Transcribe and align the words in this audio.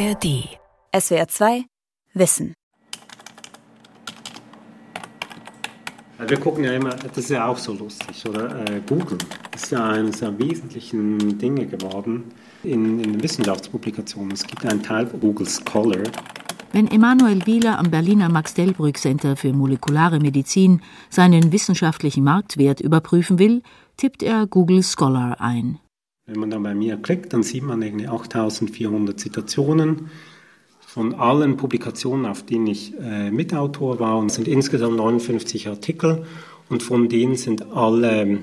ARD. 0.00 0.48
SWR 0.98 1.28
2 1.28 1.64
Wissen. 2.14 2.54
Wir 6.26 6.40
gucken 6.40 6.64
ja 6.64 6.72
immer, 6.72 6.90
das 6.90 7.18
ist 7.18 7.30
ja 7.30 7.46
auch 7.46 7.58
so 7.58 7.74
lustig, 7.74 8.26
oder? 8.26 8.64
Äh, 8.64 8.80
Google 8.88 9.18
ist 9.54 9.70
ja 9.70 9.90
eines 9.90 10.20
der 10.20 10.38
wesentlichen 10.38 11.36
Dinge 11.38 11.66
geworden 11.66 12.32
in, 12.62 13.00
in 13.00 13.22
Wissenschaftspublikationen. 13.22 14.32
Es 14.32 14.46
gibt 14.46 14.64
einen 14.64 14.82
Teil 14.82 15.04
Google 15.04 15.46
Scholar. 15.46 16.04
Wenn 16.72 16.90
Emanuel 16.90 17.44
Wieler 17.44 17.78
am 17.78 17.90
Berliner 17.90 18.30
Max-Delbrück 18.30 18.96
Center 18.96 19.36
für 19.36 19.52
molekulare 19.52 20.18
Medizin 20.18 20.80
seinen 21.10 21.52
wissenschaftlichen 21.52 22.24
Marktwert 22.24 22.80
überprüfen 22.80 23.38
will, 23.38 23.62
tippt 23.98 24.22
er 24.22 24.46
Google 24.46 24.82
Scholar 24.82 25.42
ein. 25.42 25.78
Wenn 26.30 26.38
man 26.38 26.50
dann 26.50 26.62
bei 26.62 26.76
mir 26.76 26.96
klickt, 26.96 27.32
dann 27.32 27.42
sieht 27.42 27.64
man 27.64 27.82
irgendwie 27.82 28.06
8400 28.06 29.18
Zitationen 29.18 30.10
von 30.78 31.12
allen 31.16 31.56
Publikationen, 31.56 32.24
auf 32.24 32.44
denen 32.44 32.68
ich 32.68 32.96
äh, 33.00 33.32
Mitautor 33.32 33.98
war. 33.98 34.16
Und 34.16 34.26
es 34.26 34.36
sind 34.36 34.46
insgesamt 34.46 34.94
59 34.94 35.66
Artikel 35.66 36.24
und 36.68 36.84
von 36.84 37.08
denen 37.08 37.34
sind 37.34 37.72
alle, 37.72 38.38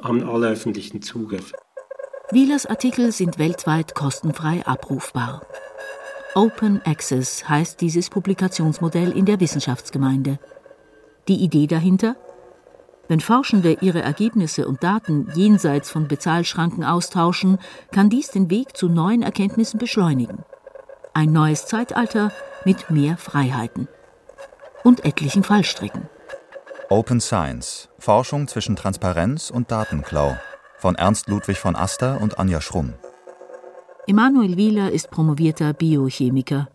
haben 0.00 0.22
alle 0.22 0.50
öffentlichen 0.50 1.02
Zugriff. 1.02 1.52
Wielers 2.30 2.66
Artikel 2.66 3.10
sind 3.10 3.40
weltweit 3.40 3.96
kostenfrei 3.96 4.64
abrufbar. 4.64 5.42
Open 6.36 6.80
Access 6.84 7.48
heißt 7.48 7.80
dieses 7.80 8.08
Publikationsmodell 8.08 9.10
in 9.10 9.24
der 9.24 9.40
Wissenschaftsgemeinde. 9.40 10.38
Die 11.26 11.42
Idee 11.42 11.66
dahinter? 11.66 12.14
Wenn 13.10 13.18
Forschende 13.18 13.78
ihre 13.80 14.02
Ergebnisse 14.02 14.68
und 14.68 14.84
Daten 14.84 15.26
jenseits 15.34 15.90
von 15.90 16.06
Bezahlschranken 16.06 16.84
austauschen, 16.84 17.58
kann 17.90 18.08
dies 18.08 18.30
den 18.30 18.50
Weg 18.50 18.76
zu 18.76 18.88
neuen 18.88 19.24
Erkenntnissen 19.24 19.80
beschleunigen. 19.80 20.44
Ein 21.12 21.32
neues 21.32 21.66
Zeitalter 21.66 22.30
mit 22.64 22.88
mehr 22.88 23.16
Freiheiten 23.16 23.88
und 24.84 25.04
etlichen 25.04 25.42
Fallstricken. 25.42 26.08
Open 26.88 27.20
Science 27.20 27.88
Forschung 27.98 28.46
zwischen 28.46 28.76
Transparenz 28.76 29.50
und 29.50 29.72
Datenklau 29.72 30.36
von 30.78 30.94
Ernst 30.94 31.28
Ludwig 31.28 31.58
von 31.58 31.74
Aster 31.74 32.20
und 32.20 32.38
Anja 32.38 32.60
Schrumm. 32.60 32.92
Emanuel 34.06 34.56
Wieler 34.56 34.92
ist 34.92 35.10
promovierter 35.10 35.72
Biochemiker. 35.72 36.68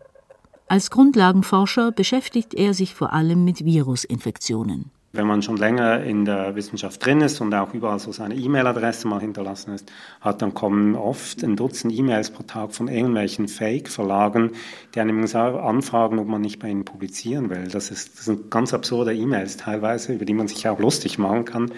Als 0.68 0.90
Grundlagenforscher 0.90 1.92
beschäftigt 1.92 2.52
er 2.52 2.74
sich 2.74 2.94
vor 2.94 3.14
allem 3.14 3.42
mit 3.46 3.64
Virusinfektionen. 3.64 4.90
Wenn 5.16 5.26
man 5.26 5.40
schon 5.40 5.56
länger 5.56 6.02
in 6.02 6.26
der 6.26 6.54
Wissenschaft 6.56 7.04
drin 7.04 7.22
ist 7.22 7.40
und 7.40 7.54
auch 7.54 7.72
überall 7.72 7.98
so 7.98 8.12
seine 8.12 8.34
E-Mail-Adresse 8.34 9.08
mal 9.08 9.20
hinterlassen 9.20 9.72
ist, 9.74 9.90
hat, 10.20 10.42
dann 10.42 10.52
kommen 10.52 10.94
oft 10.94 11.42
ein 11.42 11.56
Dutzend 11.56 11.94
E-Mails 11.94 12.30
pro 12.30 12.42
Tag 12.42 12.74
von 12.74 12.88
irgendwelchen 12.88 13.48
Fake-Verlagen, 13.48 14.52
die 14.94 15.00
einem 15.00 15.24
anfragen, 15.24 16.18
ob 16.18 16.26
man 16.26 16.42
nicht 16.42 16.58
bei 16.58 16.68
ihnen 16.68 16.84
publizieren 16.84 17.48
will. 17.48 17.68
Das, 17.68 17.90
ist, 17.90 18.18
das 18.18 18.26
sind 18.26 18.50
ganz 18.50 18.74
absurde 18.74 19.14
E-Mails 19.14 19.56
teilweise, 19.56 20.12
über 20.12 20.26
die 20.26 20.34
man 20.34 20.48
sich 20.48 20.68
auch 20.68 20.78
lustig 20.78 21.18
machen 21.18 21.46
kann, 21.46 21.72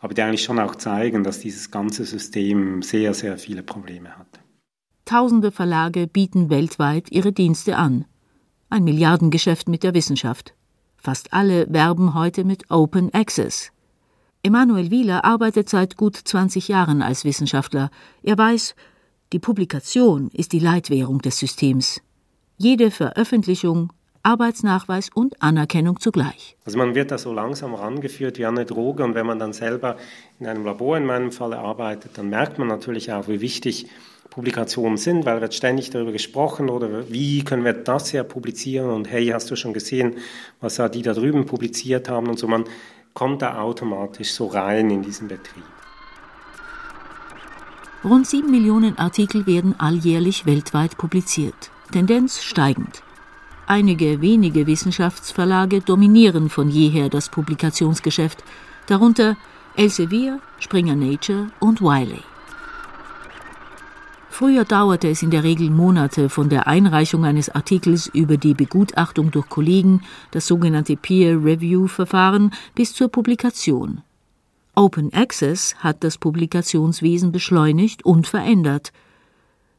aber 0.00 0.14
die 0.14 0.22
eigentlich 0.22 0.44
schon 0.44 0.58
auch 0.58 0.74
zeigen, 0.74 1.22
dass 1.22 1.40
dieses 1.40 1.70
ganze 1.70 2.06
System 2.06 2.80
sehr, 2.80 3.12
sehr 3.12 3.36
viele 3.36 3.62
Probleme 3.62 4.16
hat. 4.16 4.40
Tausende 5.04 5.52
Verlage 5.52 6.06
bieten 6.06 6.48
weltweit 6.48 7.12
ihre 7.12 7.32
Dienste 7.32 7.76
an. 7.76 8.06
Ein 8.70 8.84
Milliardengeschäft 8.84 9.68
mit 9.68 9.82
der 9.82 9.92
Wissenschaft. 9.92 10.54
Fast 11.04 11.34
alle 11.34 11.66
werben 11.68 12.14
heute 12.14 12.44
mit 12.44 12.70
Open 12.70 13.12
Access. 13.12 13.72
Emanuel 14.42 14.90
Wieler 14.90 15.22
arbeitet 15.26 15.68
seit 15.68 15.98
gut 15.98 16.16
20 16.16 16.68
Jahren 16.68 17.02
als 17.02 17.26
Wissenschaftler. 17.26 17.90
Er 18.22 18.38
weiß, 18.38 18.74
die 19.34 19.38
Publikation 19.38 20.30
ist 20.32 20.52
die 20.52 20.60
Leitwährung 20.60 21.20
des 21.20 21.38
Systems. 21.38 22.00
Jede 22.56 22.90
Veröffentlichung, 22.90 23.92
Arbeitsnachweis 24.22 25.10
und 25.14 25.42
Anerkennung 25.42 26.00
zugleich. 26.00 26.56
Also 26.64 26.78
man 26.78 26.94
wird 26.94 27.10
da 27.10 27.18
so 27.18 27.34
langsam 27.34 27.74
rangeführt 27.74 28.38
wie 28.38 28.46
eine 28.46 28.64
Droge 28.64 29.04
und 29.04 29.14
wenn 29.14 29.26
man 29.26 29.38
dann 29.38 29.52
selber 29.52 29.98
in 30.40 30.46
einem 30.46 30.64
Labor 30.64 30.96
in 30.96 31.04
meinem 31.04 31.32
Fall 31.32 31.52
arbeitet, 31.52 32.16
dann 32.16 32.30
merkt 32.30 32.58
man 32.58 32.68
natürlich 32.68 33.12
auch, 33.12 33.28
wie 33.28 33.42
wichtig 33.42 33.88
Publikationen 34.34 34.96
sind, 34.96 35.24
weil 35.26 35.40
wird 35.40 35.54
ständig 35.54 35.90
darüber 35.90 36.10
gesprochen 36.10 36.68
oder 36.68 37.08
wie 37.08 37.44
können 37.44 37.64
wir 37.64 37.72
das 37.72 38.10
hier 38.10 38.24
publizieren 38.24 38.90
und 38.90 39.08
hey, 39.08 39.28
hast 39.28 39.48
du 39.48 39.54
schon 39.54 39.72
gesehen, 39.72 40.16
was 40.60 40.82
die 40.92 41.02
da 41.02 41.12
drüben 41.12 41.46
publiziert 41.46 42.08
haben 42.08 42.26
und 42.26 42.36
so. 42.36 42.48
Man 42.48 42.64
kommt 43.12 43.42
da 43.42 43.60
automatisch 43.60 44.32
so 44.32 44.46
rein 44.46 44.90
in 44.90 45.02
diesen 45.02 45.28
Betrieb. 45.28 45.62
Rund 48.02 48.26
sieben 48.26 48.50
Millionen 48.50 48.98
Artikel 48.98 49.46
werden 49.46 49.78
alljährlich 49.78 50.46
weltweit 50.46 50.98
publiziert, 50.98 51.70
Tendenz 51.92 52.42
steigend. 52.42 53.04
Einige 53.68 54.20
wenige 54.20 54.66
Wissenschaftsverlage 54.66 55.80
dominieren 55.80 56.50
von 56.50 56.68
jeher 56.70 57.08
das 57.08 57.28
Publikationsgeschäft, 57.28 58.42
darunter 58.88 59.36
Elsevier, 59.76 60.40
Springer 60.58 60.96
Nature 60.96 61.52
und 61.60 61.80
Wiley. 61.80 62.33
Früher 64.36 64.64
dauerte 64.64 65.06
es 65.06 65.22
in 65.22 65.30
der 65.30 65.44
Regel 65.44 65.70
Monate 65.70 66.28
von 66.28 66.48
der 66.48 66.66
Einreichung 66.66 67.24
eines 67.24 67.50
Artikels 67.50 68.08
über 68.08 68.36
die 68.36 68.54
Begutachtung 68.54 69.30
durch 69.30 69.48
Kollegen, 69.48 70.02
das 70.32 70.48
sogenannte 70.48 70.96
Peer 70.96 71.36
Review 71.36 71.86
Verfahren, 71.86 72.50
bis 72.74 72.92
zur 72.94 73.10
Publikation. 73.10 74.02
Open 74.74 75.12
Access 75.12 75.76
hat 75.76 76.02
das 76.02 76.18
Publikationswesen 76.18 77.30
beschleunigt 77.30 78.04
und 78.04 78.26
verändert. 78.26 78.92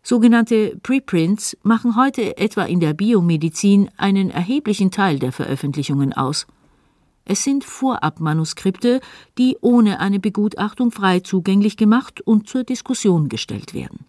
Sogenannte 0.01 0.77
Preprints 0.81 1.57
machen 1.63 1.97
heute 1.97 2.38
etwa 2.38 2.63
in 2.63 2.79
der 2.79 2.94
Biomedizin 2.94 3.89
einen 3.97 4.29
erheblichen 4.29 4.89
Teil 4.89 5.19
der 5.19 5.33
Veröffentlichungen 5.33 6.13
aus. 6.13 6.47
Es 7.25 7.44
sind 7.44 7.65
Vorabmanuskripte, 7.65 9.01
die 9.38 9.57
ohne 9.59 9.99
eine 9.99 10.21
Begutachtung 10.21 10.91
frei 10.91 11.19
zugänglich 11.19 11.75
gemacht 11.75 12.21
und 12.21 12.47
zur 12.47 12.63
Diskussion 12.63 13.27
gestellt 13.27 13.73
werden. 13.73 14.05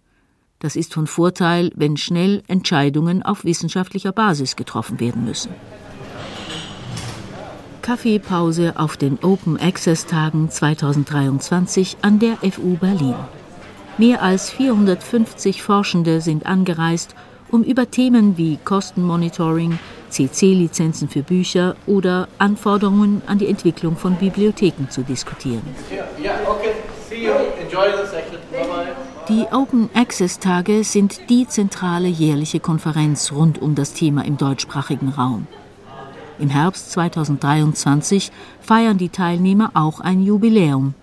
Das 0.58 0.74
ist 0.74 0.94
von 0.94 1.06
Vorteil, 1.06 1.70
wenn 1.74 1.96
schnell 1.96 2.42
Entscheidungen 2.48 3.22
auf 3.22 3.44
wissenschaftlicher 3.44 4.12
Basis 4.12 4.56
getroffen 4.56 5.00
werden 5.00 5.24
müssen. 5.24 5.50
Kaffeepause 7.82 8.72
auf 8.76 8.96
den 8.96 9.18
Open 9.22 9.60
Access 9.60 10.06
Tagen 10.06 10.50
2023 10.50 11.98
an 12.02 12.18
der 12.18 12.36
FU 12.38 12.76
Berlin. 12.76 13.14
Mehr 13.98 14.22
als 14.22 14.50
450 14.50 15.62
Forschende 15.62 16.20
sind 16.20 16.46
angereist, 16.46 17.14
um 17.50 17.62
über 17.62 17.90
Themen 17.90 18.36
wie 18.36 18.58
Kostenmonitoring, 18.64 19.78
CC-Lizenzen 20.10 21.08
für 21.08 21.22
Bücher 21.22 21.76
oder 21.86 22.28
Anforderungen 22.38 23.22
an 23.26 23.38
die 23.38 23.46
Entwicklung 23.46 23.96
von 23.96 24.16
Bibliotheken 24.16 24.88
zu 24.90 25.02
diskutieren. 25.02 25.62
Yeah, 25.92 26.38
okay. 26.48 26.72
See 27.08 27.24
you. 27.24 27.32
Enjoy 27.60 27.90
the 27.92 28.08
session. 28.10 28.45
Die 29.28 29.46
Open 29.50 29.90
Access 29.92 30.38
Tage 30.38 30.84
sind 30.84 31.28
die 31.30 31.48
zentrale 31.48 32.06
jährliche 32.06 32.60
Konferenz 32.60 33.32
rund 33.32 33.60
um 33.60 33.74
das 33.74 33.92
Thema 33.92 34.24
im 34.24 34.36
deutschsprachigen 34.36 35.08
Raum. 35.08 35.48
Im 36.38 36.48
Herbst 36.48 36.92
2023 36.92 38.30
feiern 38.60 38.98
die 38.98 39.08
Teilnehmer 39.08 39.72
auch 39.74 39.98
ein 39.98 40.22
Jubiläum. 40.22 40.94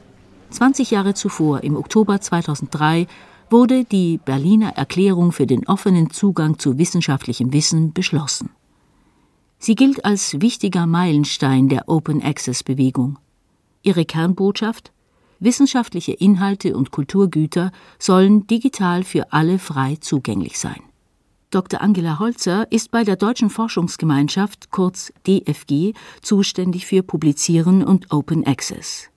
20 0.52 0.92
Jahre 0.92 1.16
zuvor, 1.16 1.66
im 1.66 1.76
Oktober 1.76 2.22
2003, 2.22 3.08
wurde 3.50 3.84
die 3.84 4.22
Berliner 4.24 4.70
Erklärung 4.78 5.34
für 5.34 5.46
den 5.46 5.68
offenen 5.68 6.10
Zugang 6.10 6.58
zu 6.60 6.78
wissenschaftlichem 6.78 7.52
Wissen 7.52 7.92
beschlossen. 7.92 8.52
Sie 9.60 9.76
gilt 9.76 10.06
als 10.06 10.40
wichtiger 10.40 10.88
Meilenstein 10.88 11.68
der 11.68 11.90
Open 11.90 12.24
Access 12.24 12.64
Bewegung. 12.64 13.20
Ihre 13.82 14.06
Kernbotschaft 14.06 14.94
Wissenschaftliche 15.44 16.14
Inhalte 16.14 16.76
und 16.76 16.92
Kulturgüter 16.92 17.72
sollen 18.00 18.48
digital 18.48 19.04
für 19.04 19.34
alle 19.34 19.60
frei 19.60 19.98
zugänglich 20.00 20.58
sein. 20.58 20.82
Dr. 21.52 21.82
Angela 21.82 22.18
Holzer 22.18 22.72
ist 22.72 22.92
bei 22.92 23.04
der 23.04 23.16
Deutschen 23.16 23.50
Forschungsgemeinschaft, 23.50 24.72
kurz 24.72 25.12
DFG, 25.28 25.94
zuständig 26.22 26.86
für 26.86 27.04
Publizieren 27.04 27.84
und 27.84 28.12
Open 28.12 28.48
Access. 28.48 29.10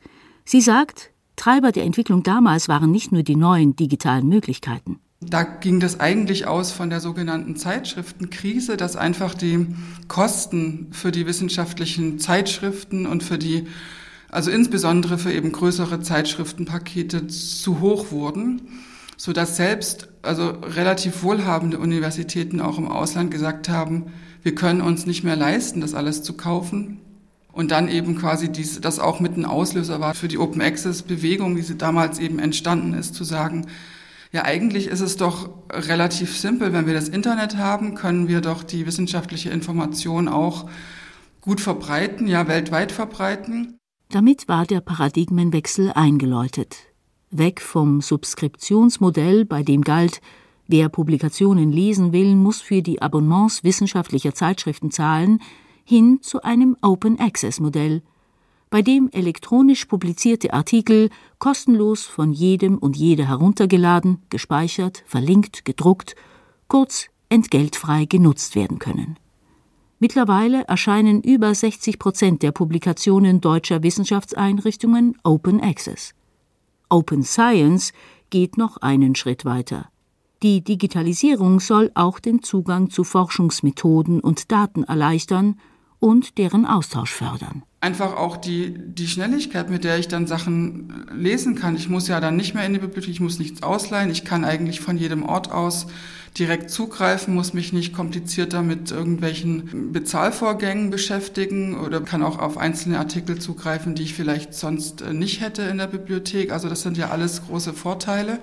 Sie 0.45 0.61
sagt, 0.61 1.13
Treiber 1.37 1.71
der 1.71 1.85
Entwicklung 1.85 2.23
damals 2.23 2.69
waren 2.69 2.91
nicht 2.91 3.13
nur 3.13 3.23
die 3.23 3.37
neuen 3.37 3.77
digitalen 3.77 4.29
Möglichkeiten. 4.29 4.99
Da 5.21 5.45
ging 5.45 5.81
das 5.81 6.01
eigentlich 6.01 6.47
aus 6.47 6.73
von 6.73 6.91
der 6.91 7.01
sogenannten 7.01 7.57
Zeitschriftenkrise, 7.57 8.77
dass 8.77 8.97
einfach 8.97 9.33
die 9.35 9.67
Kosten 10.09 10.89
für 10.91 11.11
die 11.11 11.27
wissenschaftlichen 11.27 12.19
Zeitschriften 12.19 13.07
und 13.07 13.23
für 13.23 13.39
die 13.39 13.67
also 14.31 14.51
insbesondere 14.51 15.19
für 15.19 15.33
eben 15.33 15.53
größere 15.53 16.01
Zeitschriftenpakete 16.01 17.27
zu 17.27 17.81
hoch 17.81 18.11
wurden, 18.11 18.63
so 19.17 19.33
dass 19.33 19.57
selbst 19.57 20.09
also 20.23 20.51
relativ 20.51 21.23
wohlhabende 21.23 21.79
Universitäten 21.79 22.61
auch 22.61 22.79
im 22.79 22.89
Ausland 22.89 23.31
gesagt 23.31 23.69
haben, 23.69 24.13
wir 24.43 24.55
können 24.55 24.81
uns 24.81 25.07
nicht 25.07 25.25
mehr 25.25 25.37
leisten, 25.37 25.81
das 25.81 25.95
alles 25.95 26.23
zu 26.23 26.35
kaufen. 26.35 27.01
Und 27.53 27.71
dann 27.71 27.89
eben 27.89 28.19
quasi 28.19 28.53
dies, 28.53 28.81
das 28.83 28.99
auch 28.99 29.19
mit 29.19 29.37
ein 29.39 29.47
Auslöser 29.47 29.99
war 29.99 30.15
für 30.15 30.29
die 30.29 30.37
Open 30.39 30.61
Access 30.61 31.03
Bewegung, 31.03 31.57
wie 31.57 31.63
sie 31.63 31.79
damals 31.79 32.19
eben 32.19 32.39
entstanden 32.39 32.93
ist, 32.93 33.15
zu 33.15 33.25
sagen, 33.25 33.67
Ja, 34.33 34.45
eigentlich 34.45 34.89
ist 34.89 35.01
es 35.01 35.17
doch 35.17 35.49
relativ 35.73 36.37
simpel. 36.37 36.73
Wenn 36.73 36.87
wir 36.87 36.93
das 36.95 37.09
Internet 37.09 37.57
haben, 37.57 37.95
können 37.95 38.29
wir 38.29 38.43
doch 38.43 38.63
die 38.65 38.85
wissenschaftliche 38.87 39.51
Information 39.51 40.29
auch 40.29 40.69
gut 41.41 41.61
verbreiten, 41.61 42.27
ja 42.27 42.47
weltweit 42.47 42.93
verbreiten. 42.93 43.79
Damit 44.09 44.49
war 44.49 44.67
der 44.67 44.81
Paradigmenwechsel 44.81 45.93
eingeläutet. 45.93 46.77
Weg 47.31 47.61
vom 47.61 48.01
Subskriptionsmodell, 48.01 49.45
bei 49.45 49.65
dem 49.65 49.83
galt, 49.83 50.21
wer 50.69 50.89
Publikationen 50.89 51.73
lesen 51.73 52.13
will, 52.13 52.37
muss 52.37 52.61
für 52.61 52.83
die 52.83 53.03
Abonnements 53.03 53.65
wissenschaftlicher 53.65 54.33
Zeitschriften 54.33 54.93
zahlen, 54.93 55.41
hin 55.85 56.19
zu 56.23 56.43
einem 56.43 56.77
Open 56.83 57.19
Access 57.19 57.59
Modell, 57.59 58.03
bei 58.71 58.81
dem 58.83 59.11
elektronisch 59.13 59.85
publizierte 59.87 60.53
Artikel 60.53 61.11
kostenlos 61.39 62.05
von 62.05 62.33
jedem 62.33 62.79
und 62.79 62.97
jeder 62.97 63.27
heruntergeladen, 63.27 64.23
gespeichert, 64.29 65.03
verlinkt, 65.07 65.65
gedruckt, 65.65 66.15
kurz 66.69 67.07
entgeltfrei 67.29 68.05
genutzt 68.05 68.55
werden 68.55 68.79
können. 68.79 69.19
Mittlerweile 70.07 70.63
erscheinen 70.69 71.21
über 71.21 71.53
60 71.53 71.99
Prozent 71.99 72.45
der 72.45 72.53
Publikationen 72.53 73.41
deutscher 73.41 73.83
Wissenschaftseinrichtungen 73.83 75.19
Open 75.25 75.61
Access. 75.61 76.15
Open 76.89 77.25
Science 77.25 77.93
geht 78.31 78.57
noch 78.57 78.77
einen 78.77 79.17
Schritt 79.17 79.45
weiter. 79.45 79.89
Die 80.45 80.63
Digitalisierung 80.63 81.59
soll 81.59 81.91
auch 81.95 82.21
den 82.21 82.41
Zugang 82.45 82.89
zu 82.89 83.03
Forschungsmethoden 83.03 84.21
und 84.21 84.53
Daten 84.53 84.85
erleichtern 84.85 85.59
und 86.07 86.39
deren 86.39 86.67
Austausch 86.67 87.11
fördern. 87.11 87.65
Einfach 87.81 88.17
auch 88.17 88.37
die, 88.37 88.73
die 88.79 89.09
Schnelligkeit, 89.09 89.71
mit 89.71 89.83
der 89.83 89.99
ich 89.99 90.07
dann 90.07 90.29
Sachen 90.29 91.05
lesen 91.13 91.57
kann. 91.57 91.75
Ich 91.75 91.89
muss 91.89 92.07
ja 92.07 92.21
dann 92.21 92.37
nicht 92.37 92.55
mehr 92.55 92.65
in 92.65 92.75
die 92.75 92.79
Bibliothek, 92.79 93.11
ich 93.11 93.21
muss 93.21 93.41
nichts 93.41 93.65
ausleihen. 93.65 94.09
Ich 94.11 94.25
kann 94.25 94.45
eigentlich 94.45 94.81
von 94.81 94.97
jedem 94.97 95.25
Ort 95.25 95.51
aus 95.51 95.89
direkt 96.39 96.71
zugreifen, 96.71 97.35
muss 97.35 97.55
mich 97.55 97.73
nicht 97.73 97.93
komplizierter 97.93 98.63
mit 98.63 98.93
irgendwelchen 98.93 99.93
Bezahlvorgängen 99.93 100.91
beschäftigen 100.91 101.77
oder 101.77 102.01
kann 102.01 102.23
auch 102.23 102.39
auf 102.39 102.57
einzelne 102.57 102.99
Artikel 103.01 103.41
zugreifen, 103.41 103.97
die 103.97 104.05
ich 104.05 104.15
vielleicht 104.15 104.55
sonst 104.55 105.05
nicht 105.13 105.41
hätte 105.41 105.63
in 105.63 105.79
der 105.79 105.89
Bibliothek. 105.89 106.53
Also 106.53 106.69
das 106.69 106.83
sind 106.83 106.97
ja 106.97 107.11
alles 107.11 107.47
große 107.47 107.73
Vorteile. 107.73 108.39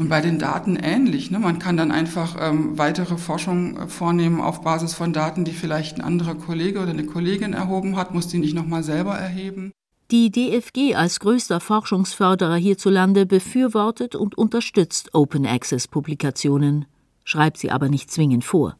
Und 0.00 0.08
bei 0.08 0.22
den 0.22 0.38
Daten 0.38 0.76
ähnlich. 0.76 1.30
Ne? 1.30 1.38
Man 1.38 1.58
kann 1.58 1.76
dann 1.76 1.92
einfach 1.92 2.34
ähm, 2.40 2.78
weitere 2.78 3.18
Forschung 3.18 3.76
äh, 3.76 3.86
vornehmen 3.86 4.40
auf 4.40 4.62
Basis 4.62 4.94
von 4.94 5.12
Daten, 5.12 5.44
die 5.44 5.52
vielleicht 5.52 5.98
ein 5.98 6.00
anderer 6.00 6.34
Kollege 6.36 6.80
oder 6.80 6.92
eine 6.92 7.04
Kollegin 7.04 7.52
erhoben 7.52 7.96
hat, 7.96 8.14
muss 8.14 8.26
die 8.26 8.38
nicht 8.38 8.54
nochmal 8.54 8.82
selber 8.82 9.14
erheben. 9.18 9.72
Die 10.10 10.30
DFG 10.30 10.94
als 10.94 11.20
größter 11.20 11.60
Forschungsförderer 11.60 12.56
hierzulande 12.56 13.26
befürwortet 13.26 14.14
und 14.14 14.38
unterstützt 14.38 15.14
Open 15.14 15.44
Access 15.44 15.86
Publikationen, 15.86 16.86
schreibt 17.22 17.58
sie 17.58 17.70
aber 17.70 17.90
nicht 17.90 18.10
zwingend 18.10 18.42
vor. 18.42 18.78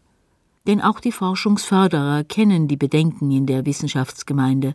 Denn 0.66 0.80
auch 0.80 1.00
die 1.00 1.12
Forschungsförderer 1.12 2.24
kennen 2.24 2.66
die 2.66 2.78
Bedenken 2.78 3.30
in 3.30 3.44
der 3.44 3.66
Wissenschaftsgemeinde. 3.66 4.74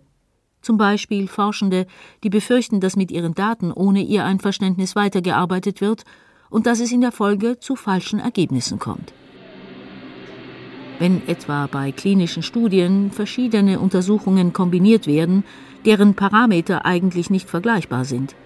Zum 0.62 0.78
Beispiel 0.78 1.28
Forschende, 1.28 1.88
die 2.24 2.30
befürchten, 2.30 2.82
dass 2.82 2.96
mit 2.96 3.10
ihren 3.10 3.34
Daten 3.34 3.72
ohne 3.72 4.04
ihr 4.04 4.26
Einverständnis 4.26 4.96
weitergearbeitet 4.96 5.82
wird 5.82 6.04
und 6.56 6.68
dass 6.68 6.80
es 6.80 6.94
in 6.94 7.02
der 7.02 7.12
Folge 7.12 7.60
zu 7.60 7.76
falschen 7.76 8.18
Ergebnissen 8.18 8.80
kommt. 8.80 9.12
Wenn 11.00 11.28
etwa 11.28 11.68
bei 11.68 11.92
klinischen 11.92 12.44
Studien 12.44 13.12
verschiedene 13.12 13.82
Untersuchungen 13.82 14.54
kombiniert 14.54 15.06
werden, 15.06 15.44
deren 15.84 16.14
Parameter 16.14 16.86
eigentlich 16.86 17.30
nicht 17.30 17.50
vergleichbar 17.50 18.06
sind. 18.06 18.38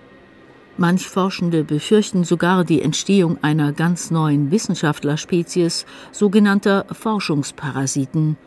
Manch 0.76 1.08
Forschende 1.08 1.64
befürchten 1.64 2.24
sogar 2.24 2.64
die 2.64 2.82
Entstehung 2.82 3.38
einer 3.44 3.74
ganz 3.74 4.10
neuen 4.10 4.50
Wissenschaftlerspezies, 4.50 5.86
sogenannter 6.12 6.88
Forschungsparasiten, 6.92 8.38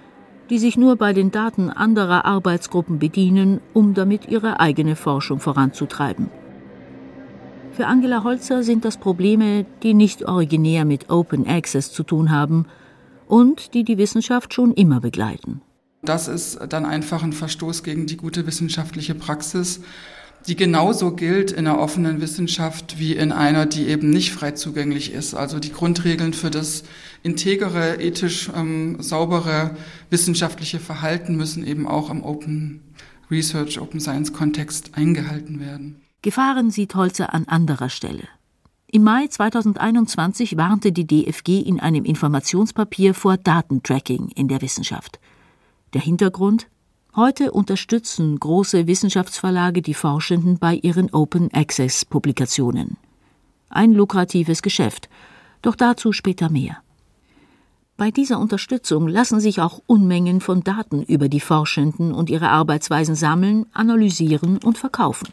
die 0.50 0.58
sich 0.58 0.76
nur 0.76 0.96
bei 0.96 1.12
den 1.12 1.30
Daten 1.30 1.70
anderer 1.70 2.24
Arbeitsgruppen 2.24 2.98
bedienen, 2.98 3.60
um 3.74 3.94
damit 3.94 4.26
ihre 4.26 4.58
eigene 4.58 4.96
Forschung 4.96 5.38
voranzutreiben. 5.38 6.41
Für 7.72 7.86
Angela 7.86 8.22
Holzer 8.22 8.62
sind 8.62 8.84
das 8.84 8.98
Probleme, 8.98 9.64
die 9.82 9.94
nicht 9.94 10.26
originär 10.26 10.84
mit 10.84 11.08
Open 11.08 11.46
Access 11.46 11.90
zu 11.90 12.02
tun 12.02 12.30
haben 12.30 12.66
und 13.26 13.72
die 13.72 13.82
die 13.82 13.96
Wissenschaft 13.96 14.52
schon 14.52 14.74
immer 14.74 15.00
begleiten. 15.00 15.62
Das 16.02 16.28
ist 16.28 16.58
dann 16.68 16.84
einfach 16.84 17.22
ein 17.22 17.32
Verstoß 17.32 17.82
gegen 17.82 18.06
die 18.06 18.18
gute 18.18 18.46
wissenschaftliche 18.46 19.14
Praxis, 19.14 19.80
die 20.46 20.56
genauso 20.56 21.12
gilt 21.12 21.50
in 21.50 21.66
einer 21.66 21.78
offenen 21.78 22.20
Wissenschaft 22.20 22.98
wie 22.98 23.14
in 23.14 23.32
einer, 23.32 23.64
die 23.64 23.86
eben 23.86 24.10
nicht 24.10 24.32
frei 24.32 24.50
zugänglich 24.50 25.14
ist. 25.14 25.34
Also 25.34 25.58
die 25.58 25.72
Grundregeln 25.72 26.34
für 26.34 26.50
das 26.50 26.82
integere, 27.22 28.02
ethisch 28.02 28.50
ähm, 28.54 29.00
saubere 29.00 29.76
wissenschaftliche 30.10 30.78
Verhalten 30.78 31.36
müssen 31.36 31.66
eben 31.66 31.86
auch 31.86 32.10
im 32.10 32.22
Open 32.22 32.80
Research, 33.30 33.80
Open 33.80 34.00
Science 34.00 34.34
Kontext 34.34 34.90
eingehalten 34.94 35.58
werden. 35.58 36.01
Gefahren 36.22 36.70
sieht 36.70 36.94
Holzer 36.94 37.34
an 37.34 37.48
anderer 37.48 37.88
Stelle. 37.88 38.28
Im 38.86 39.02
Mai 39.02 39.26
2021 39.26 40.56
warnte 40.56 40.92
die 40.92 41.04
DFG 41.04 41.60
in 41.60 41.80
einem 41.80 42.04
Informationspapier 42.04 43.12
vor 43.12 43.36
Datentracking 43.36 44.28
in 44.28 44.46
der 44.46 44.62
Wissenschaft. 44.62 45.18
Der 45.94 46.00
Hintergrund? 46.00 46.68
Heute 47.16 47.50
unterstützen 47.50 48.38
große 48.38 48.86
Wissenschaftsverlage 48.86 49.82
die 49.82 49.94
Forschenden 49.94 50.58
bei 50.58 50.76
ihren 50.76 51.12
Open 51.12 51.52
Access 51.52 52.04
Publikationen. 52.04 52.98
Ein 53.68 53.92
lukratives 53.92 54.62
Geschäft, 54.62 55.08
doch 55.60 55.74
dazu 55.74 56.12
später 56.12 56.50
mehr. 56.50 56.76
Bei 57.96 58.12
dieser 58.12 58.38
Unterstützung 58.38 59.08
lassen 59.08 59.40
sich 59.40 59.60
auch 59.60 59.82
Unmengen 59.86 60.40
von 60.40 60.62
Daten 60.62 61.02
über 61.02 61.28
die 61.28 61.40
Forschenden 61.40 62.12
und 62.12 62.30
ihre 62.30 62.50
Arbeitsweisen 62.50 63.16
sammeln, 63.16 63.66
analysieren 63.72 64.58
und 64.58 64.78
verkaufen. 64.78 65.28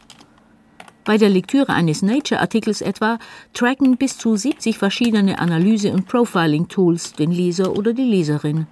Bei 1.05 1.17
der 1.17 1.29
Lektüre 1.29 1.73
eines 1.73 2.01
Nature-Artikels 2.01 2.81
etwa 2.81 3.19
tracken 3.53 3.97
bis 3.97 4.17
zu 4.17 4.35
70 4.35 4.77
verschiedene 4.77 5.39
Analyse- 5.39 5.91
und 5.91 6.07
Profiling-Tools 6.07 7.13
den 7.13 7.31
Leser 7.31 7.75
oder 7.77 7.93
die 7.93 8.03
Leserin. 8.03 8.67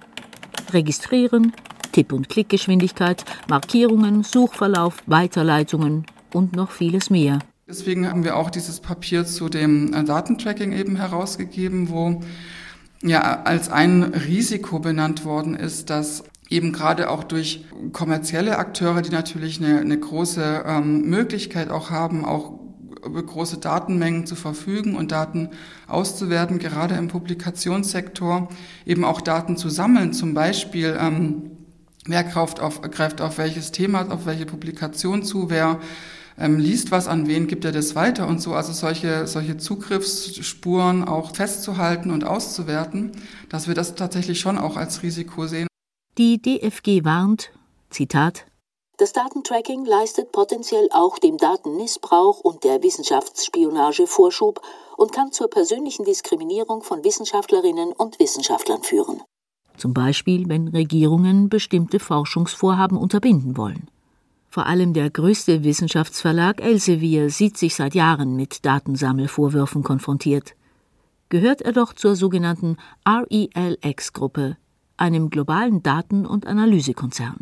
Registrieren, 0.72 1.52
Tipp- 1.92 2.12
und 2.12 2.28
Klickgeschwindigkeit, 2.28 3.24
Markierungen, 3.48 4.22
Suchverlauf, 4.22 5.02
Weiterleitungen 5.06 6.06
und 6.32 6.54
noch 6.54 6.70
vieles 6.70 7.10
mehr. 7.10 7.38
Deswegen 7.66 8.08
haben 8.08 8.24
wir 8.24 8.36
auch 8.36 8.50
dieses 8.50 8.80
Papier 8.80 9.26
zu 9.26 9.48
dem 9.48 9.92
äh, 9.92 10.04
Datentracking 10.04 10.72
eben 10.72 10.96
herausgegeben, 10.96 11.90
wo 11.90 12.22
ja 13.02 13.42
als 13.42 13.68
ein 13.68 14.02
Risiko 14.02 14.78
benannt 14.78 15.24
worden 15.24 15.54
ist, 15.54 15.90
dass 15.90 16.24
eben 16.48 16.72
gerade 16.72 17.10
auch 17.10 17.24
durch 17.24 17.64
kommerzielle 17.92 18.58
Akteure, 18.58 19.02
die 19.02 19.10
natürlich 19.10 19.62
eine, 19.62 19.80
eine 19.80 19.98
große 19.98 20.64
ähm, 20.66 21.02
Möglichkeit 21.02 21.70
auch 21.70 21.90
haben, 21.90 22.24
auch 22.24 22.58
über 23.04 23.22
große 23.22 23.58
Datenmengen 23.58 24.26
zu 24.26 24.34
verfügen 24.34 24.96
und 24.96 25.12
Daten 25.12 25.50
auszuwerten, 25.86 26.58
gerade 26.58 26.96
im 26.96 27.08
Publikationssektor, 27.08 28.48
eben 28.86 29.04
auch 29.04 29.20
Daten 29.20 29.56
zu 29.56 29.68
sammeln, 29.68 30.12
zum 30.12 30.34
Beispiel 30.34 30.96
ähm, 31.00 31.50
wer 32.06 32.24
greift 32.24 32.60
auf, 32.60 32.80
greift 32.82 33.20
auf 33.20 33.38
welches 33.38 33.70
Thema, 33.70 34.10
auf 34.10 34.26
welche 34.26 34.46
Publikation 34.46 35.22
zu, 35.22 35.50
wer 35.50 35.78
ähm, 36.38 36.58
liest 36.58 36.90
was 36.90 37.08
an 37.08 37.26
wen, 37.26 37.46
gibt 37.46 37.64
er 37.64 37.72
das 37.72 37.94
weiter 37.94 38.26
und 38.26 38.40
so. 38.40 38.54
Also 38.54 38.72
solche, 38.72 39.26
solche 39.26 39.58
Zugriffsspuren 39.58 41.04
auch 41.04 41.34
festzuhalten 41.34 42.10
und 42.10 42.24
auszuwerten, 42.24 43.12
dass 43.48 43.68
wir 43.68 43.74
das 43.74 43.94
tatsächlich 43.94 44.40
schon 44.40 44.58
auch 44.58 44.76
als 44.76 45.02
Risiko 45.02 45.46
sehen. 45.46 45.68
Die 46.18 46.42
DFG 46.42 47.04
warnt, 47.04 47.52
Zitat, 47.90 48.44
das 48.96 49.12
Datentracking 49.12 49.84
leistet 49.84 50.32
potenziell 50.32 50.88
auch 50.90 51.20
dem 51.20 51.36
Datenmissbrauch 51.36 52.40
und 52.40 52.64
der 52.64 52.82
Wissenschaftsspionage 52.82 54.08
Vorschub 54.08 54.60
und 54.96 55.12
kann 55.12 55.30
zur 55.30 55.48
persönlichen 55.48 56.04
Diskriminierung 56.04 56.82
von 56.82 57.04
Wissenschaftlerinnen 57.04 57.92
und 57.92 58.18
Wissenschaftlern 58.18 58.82
führen. 58.82 59.22
Zum 59.76 59.94
Beispiel, 59.94 60.48
wenn 60.48 60.66
Regierungen 60.66 61.48
bestimmte 61.48 62.00
Forschungsvorhaben 62.00 62.98
unterbinden 62.98 63.56
wollen. 63.56 63.88
Vor 64.50 64.66
allem 64.66 64.94
der 64.94 65.10
größte 65.10 65.62
Wissenschaftsverlag 65.62 66.60
Elsevier 66.60 67.30
sieht 67.30 67.56
sich 67.56 67.76
seit 67.76 67.94
Jahren 67.94 68.34
mit 68.34 68.66
Datensammelvorwürfen 68.66 69.84
konfrontiert. 69.84 70.56
Gehört 71.28 71.62
er 71.62 71.70
doch 71.70 71.92
zur 71.92 72.16
sogenannten 72.16 72.76
RELX-Gruppe, 73.06 74.56
einem 74.98 75.30
globalen 75.30 75.82
Daten- 75.82 76.26
und 76.26 76.46
Analysekonzern. 76.46 77.38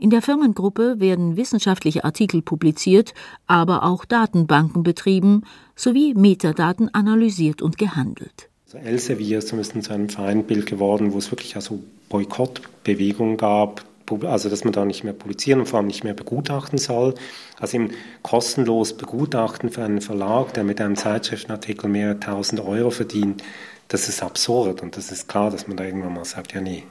In 0.00 0.10
der 0.10 0.22
Firmengruppe 0.22 1.00
werden 1.00 1.36
wissenschaftliche 1.36 2.04
Artikel 2.04 2.40
publiziert, 2.40 3.14
aber 3.48 3.82
auch 3.82 4.04
Datenbanken 4.04 4.84
betrieben 4.84 5.42
sowie 5.74 6.14
Metadaten 6.14 6.92
analysiert 6.94 7.62
und 7.62 7.78
gehandelt. 7.78 8.48
Also 8.66 8.78
Elsevier 8.78 9.38
ist 9.38 9.48
zumindest 9.48 9.82
zu 9.82 9.92
einem 9.92 10.08
Feindbild 10.08 10.66
geworden, 10.66 11.12
wo 11.12 11.18
es 11.18 11.32
wirklich 11.32 11.56
also 11.56 11.80
Boykottbewegungen 12.10 13.36
gab, 13.36 13.84
also 14.24 14.48
dass 14.48 14.64
man 14.64 14.72
da 14.72 14.84
nicht 14.84 15.04
mehr 15.04 15.12
publizieren 15.12 15.60
und 15.60 15.66
vor 15.66 15.78
allem 15.78 15.86
nicht 15.86 16.04
mehr 16.04 16.14
begutachten 16.14 16.78
soll. 16.78 17.14
Also 17.58 17.76
eben 17.76 17.90
kostenlos 18.22 18.96
begutachten 18.96 19.70
für 19.70 19.84
einen 19.84 20.00
Verlag, 20.00 20.54
der 20.54 20.64
mit 20.64 20.80
einem 20.80 20.96
Zeitschriftenartikel 20.96 21.88
mehrere 21.88 22.20
tausend 22.20 22.60
Euro 22.60 22.90
verdient, 22.90 23.42
das 23.88 24.08
ist 24.08 24.22
absurd 24.22 24.82
und 24.82 24.96
das 24.96 25.10
ist 25.10 25.28
klar, 25.28 25.50
dass 25.50 25.66
man 25.66 25.76
da 25.76 25.84
irgendwann 25.84 26.14
mal 26.14 26.24
sagt, 26.24 26.54
ja 26.54 26.60
nee, 26.60 26.84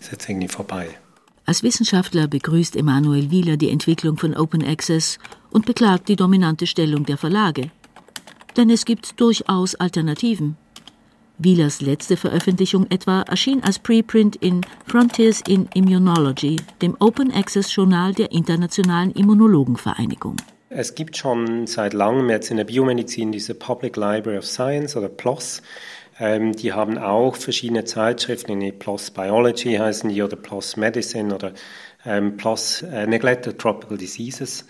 ist 0.00 0.12
jetzt 0.12 0.28
irgendwie 0.28 0.48
vorbei. 0.48 0.88
Als 1.44 1.62
Wissenschaftler 1.62 2.26
begrüßt 2.26 2.74
Emanuel 2.74 3.30
Wieler 3.30 3.56
die 3.56 3.70
Entwicklung 3.70 4.16
von 4.16 4.36
Open 4.36 4.64
Access 4.64 5.18
und 5.50 5.64
beklagt 5.64 6.08
die 6.08 6.16
dominante 6.16 6.66
Stellung 6.66 7.04
der 7.04 7.16
Verlage. 7.16 7.70
Denn 8.56 8.70
es 8.70 8.84
gibt 8.84 9.20
durchaus 9.20 9.74
Alternativen. 9.74 10.56
Wielers 11.38 11.82
letzte 11.82 12.16
Veröffentlichung 12.16 12.86
etwa 12.90 13.22
erschien 13.22 13.62
als 13.62 13.78
Preprint 13.78 14.36
in 14.36 14.62
Frontiers 14.86 15.42
in 15.46 15.68
Immunology, 15.74 16.56
dem 16.80 16.96
Open 16.98 17.30
Access 17.30 17.74
Journal 17.74 18.14
der 18.14 18.32
Internationalen 18.32 19.12
Immunologenvereinigung. 19.12 20.36
Es 20.70 20.94
gibt 20.94 21.16
schon 21.16 21.66
seit 21.66 21.92
langem 21.92 22.30
jetzt 22.30 22.50
in 22.50 22.56
der 22.56 22.64
Biomedizin 22.64 23.32
diese 23.32 23.54
Public 23.54 23.96
Library 23.96 24.38
of 24.38 24.46
Science 24.46 24.96
oder 24.96 25.08
PLOS. 25.08 25.62
Ähm, 26.18 26.52
die 26.52 26.72
haben 26.72 26.96
auch 26.96 27.36
verschiedene 27.36 27.84
Zeitschriften, 27.84 28.60
in 28.60 28.78
PLOS 28.78 29.10
Biology 29.10 29.74
heißen 29.74 30.08
die 30.08 30.22
oder 30.22 30.36
PLOS 30.36 30.76
Medicine 30.76 31.34
oder 31.34 31.52
ähm, 32.06 32.36
PLOS 32.38 32.82
äh, 32.82 33.06
Neglected 33.06 33.58
Tropical 33.58 33.98
Diseases. 33.98 34.64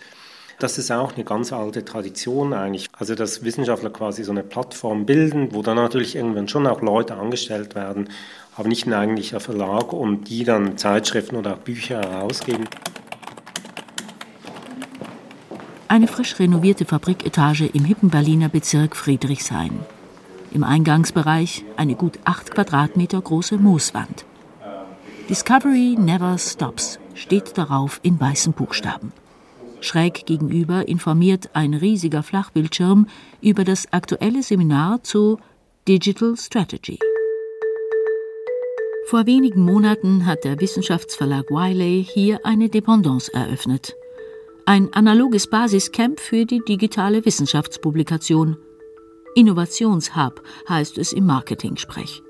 Das 0.58 0.78
ist 0.78 0.90
auch 0.90 1.14
eine 1.14 1.24
ganz 1.24 1.52
alte 1.52 1.84
Tradition 1.84 2.54
eigentlich. 2.54 2.88
Also, 2.96 3.14
dass 3.14 3.44
Wissenschaftler 3.44 3.90
quasi 3.90 4.24
so 4.24 4.30
eine 4.30 4.42
Plattform 4.42 5.04
bilden, 5.04 5.48
wo 5.52 5.62
dann 5.62 5.76
natürlich 5.76 6.16
irgendwann 6.16 6.48
schon 6.48 6.66
auch 6.66 6.80
Leute 6.80 7.14
angestellt 7.16 7.74
werden, 7.74 8.08
aber 8.56 8.68
nicht 8.68 8.86
ein 8.86 8.94
eigentlicher 8.94 9.40
Verlag 9.40 9.92
und 9.92 10.30
die 10.30 10.44
dann 10.44 10.78
Zeitschriften 10.78 11.36
oder 11.36 11.54
auch 11.54 11.58
Bücher 11.58 12.00
herausgeben. 12.00 12.64
Eine 15.88 16.08
frisch 16.08 16.38
renovierte 16.38 16.86
Fabriketage 16.86 17.66
im 17.66 17.84
hippen 17.84 18.08
Berliner 18.08 18.48
Bezirk 18.48 18.96
Friedrichshain. 18.96 19.80
Im 20.52 20.64
Eingangsbereich 20.64 21.64
eine 21.76 21.96
gut 21.96 22.18
acht 22.24 22.50
Quadratmeter 22.50 23.20
große 23.20 23.58
Mooswand. 23.58 24.24
Discovery 25.28 25.96
Never 25.98 26.38
Stops 26.38 26.98
steht 27.14 27.58
darauf 27.58 28.00
in 28.02 28.18
weißen 28.18 28.54
Buchstaben. 28.54 29.12
Schräg 29.80 30.26
gegenüber 30.26 30.88
informiert 30.88 31.50
ein 31.52 31.74
riesiger 31.74 32.22
Flachbildschirm 32.22 33.06
über 33.40 33.64
das 33.64 33.92
aktuelle 33.92 34.42
Seminar 34.42 35.02
zu 35.02 35.38
Digital 35.86 36.36
Strategy. 36.36 36.98
Vor 39.06 39.26
wenigen 39.26 39.62
Monaten 39.62 40.26
hat 40.26 40.44
der 40.44 40.60
Wissenschaftsverlag 40.60 41.48
Wiley 41.50 42.04
hier 42.04 42.44
eine 42.44 42.68
Dependance 42.68 43.32
eröffnet. 43.32 43.94
Ein 44.64 44.92
analoges 44.92 45.48
Basiscamp 45.48 46.18
für 46.18 46.44
die 46.44 46.60
digitale 46.66 47.24
Wissenschaftspublikation. 47.24 48.56
Innovationshub 49.36 50.42
heißt 50.68 50.98
es 50.98 51.12
im 51.12 51.26
Marketing-Sprech. 51.26 52.22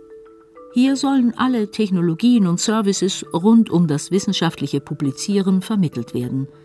Hier 0.74 0.96
sollen 0.96 1.32
alle 1.38 1.70
Technologien 1.70 2.46
und 2.46 2.60
Services 2.60 3.24
rund 3.32 3.70
um 3.70 3.86
das 3.86 4.10
wissenschaftliche 4.10 4.80
Publizieren 4.80 5.62
vermittelt 5.62 6.12
werden– 6.12 6.48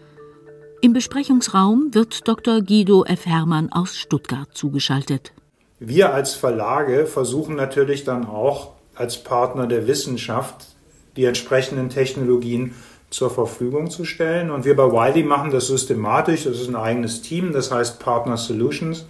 im 0.82 0.94
Besprechungsraum 0.94 1.94
wird 1.94 2.28
Dr. 2.28 2.62
Guido 2.62 3.06
F. 3.06 3.26
Hermann 3.26 3.72
aus 3.72 3.98
Stuttgart 3.98 4.50
zugeschaltet. 4.54 5.32
Wir 5.80 6.14
als 6.14 6.34
Verlage 6.34 7.06
versuchen 7.06 7.56
natürlich 7.56 8.04
dann 8.04 8.26
auch 8.26 8.72
als 8.96 9.24
Partner 9.24 9.68
der 9.68 9.88
Wissenschaft 9.88 10.68
die 11.16 11.26
entsprechenden 11.26 11.90
Technologien 11.90 12.74
zur 13.10 13.30
Verfügung 13.30 13.90
zu 13.90 14.06
stellen. 14.06 14.50
Und 14.50 14.66
wir 14.66 14.76
bei 14.76 14.86
Wiley 14.86 15.24
machen 15.24 15.52
das 15.52 15.68
systematisch. 15.68 16.46
Das 16.46 16.60
ist 16.60 16.68
ein 16.68 16.76
eigenes 16.76 17.22
Team, 17.22 17.54
das 17.54 17.72
heißt 17.72 18.00
Partner 18.00 18.38
Solutions, 18.38 19.06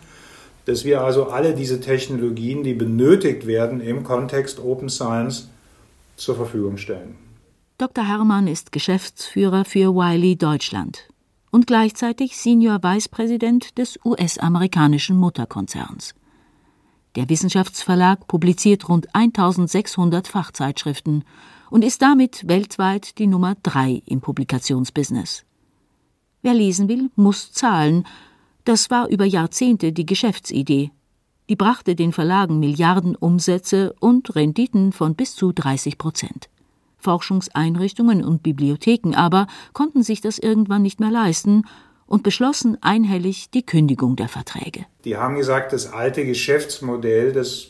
dass 0.66 0.84
wir 0.84 1.02
also 1.02 1.28
alle 1.28 1.54
diese 1.54 1.80
Technologien, 1.80 2.64
die 2.64 2.74
benötigt 2.74 3.48
werden 3.48 3.80
im 3.80 4.04
Kontext 4.04 4.60
Open 4.60 4.90
Science, 4.90 5.50
zur 6.18 6.36
Verfügung 6.36 6.78
stellen. 6.78 7.16
Dr. 7.78 8.08
Hermann 8.08 8.48
ist 8.48 8.72
Geschäftsführer 8.72 9.66
für 9.66 9.96
Wiley 9.96 10.36
Deutschland 10.36 11.11
und 11.52 11.68
gleichzeitig 11.68 12.38
Senior 12.38 12.82
Vice 12.82 13.10
President 13.10 13.78
des 13.78 14.00
US-amerikanischen 14.04 15.18
Mutterkonzerns. 15.18 16.16
Der 17.16 17.28
Wissenschaftsverlag 17.28 18.26
publiziert 18.28 18.88
rund 18.88 19.14
1600 19.14 20.28
Fachzeitschriften 20.28 21.26
und 21.70 21.84
ist 21.84 22.02
damit 22.02 22.48
weltweit 22.48 23.18
die 23.20 23.28
Nummer 23.28 23.56
drei 23.62 24.02
im 24.06 24.22
Publikationsbusiness. 24.22 25.44
Wer 26.42 26.54
lesen 26.54 26.88
will, 26.88 27.12
muss 27.16 27.52
zahlen. 27.52 28.08
Das 28.64 28.90
war 28.90 29.10
über 29.10 29.26
Jahrzehnte 29.26 29.92
die 29.92 30.06
Geschäftsidee. 30.06 30.92
Die 31.50 31.56
brachte 31.58 31.96
den 31.96 32.14
Verlagen 32.14 32.60
Milliarden 32.60 33.16
Umsätze 33.16 33.94
und 34.00 34.36
Renditen 34.36 34.94
von 34.94 35.16
bis 35.16 35.36
zu 35.36 35.52
30 35.52 35.98
Prozent. 35.98 36.50
Forschungseinrichtungen 37.02 38.24
und 38.24 38.44
Bibliotheken 38.44 39.16
aber 39.16 39.48
konnten 39.74 40.04
sich 40.04 40.22
das 40.22 40.38
irgendwann 40.38 40.82
nicht 40.82 41.00
mehr 41.00 41.12
leisten 41.12 41.64
und 42.06 42.24
beschlossen 42.24 42.78
einhellig 42.82 43.50
die 43.52 43.66
Kündigung 43.66 44.16
der 44.16 44.28
Verträge. 44.28 44.86
Die 45.06 45.18
haben 45.18 45.36
gesagt, 45.36 45.74
das 45.74 45.92
alte 45.94 46.26
Geschäftsmodell, 46.26 47.32
das 47.32 47.68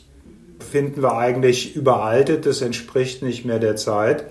finden 0.58 1.02
wir 1.02 1.16
eigentlich 1.16 1.76
überaltet, 1.76 2.46
das 2.46 2.60
entspricht 2.60 3.22
nicht 3.22 3.44
mehr 3.44 3.58
der 3.58 3.76
Zeit. 3.76 4.26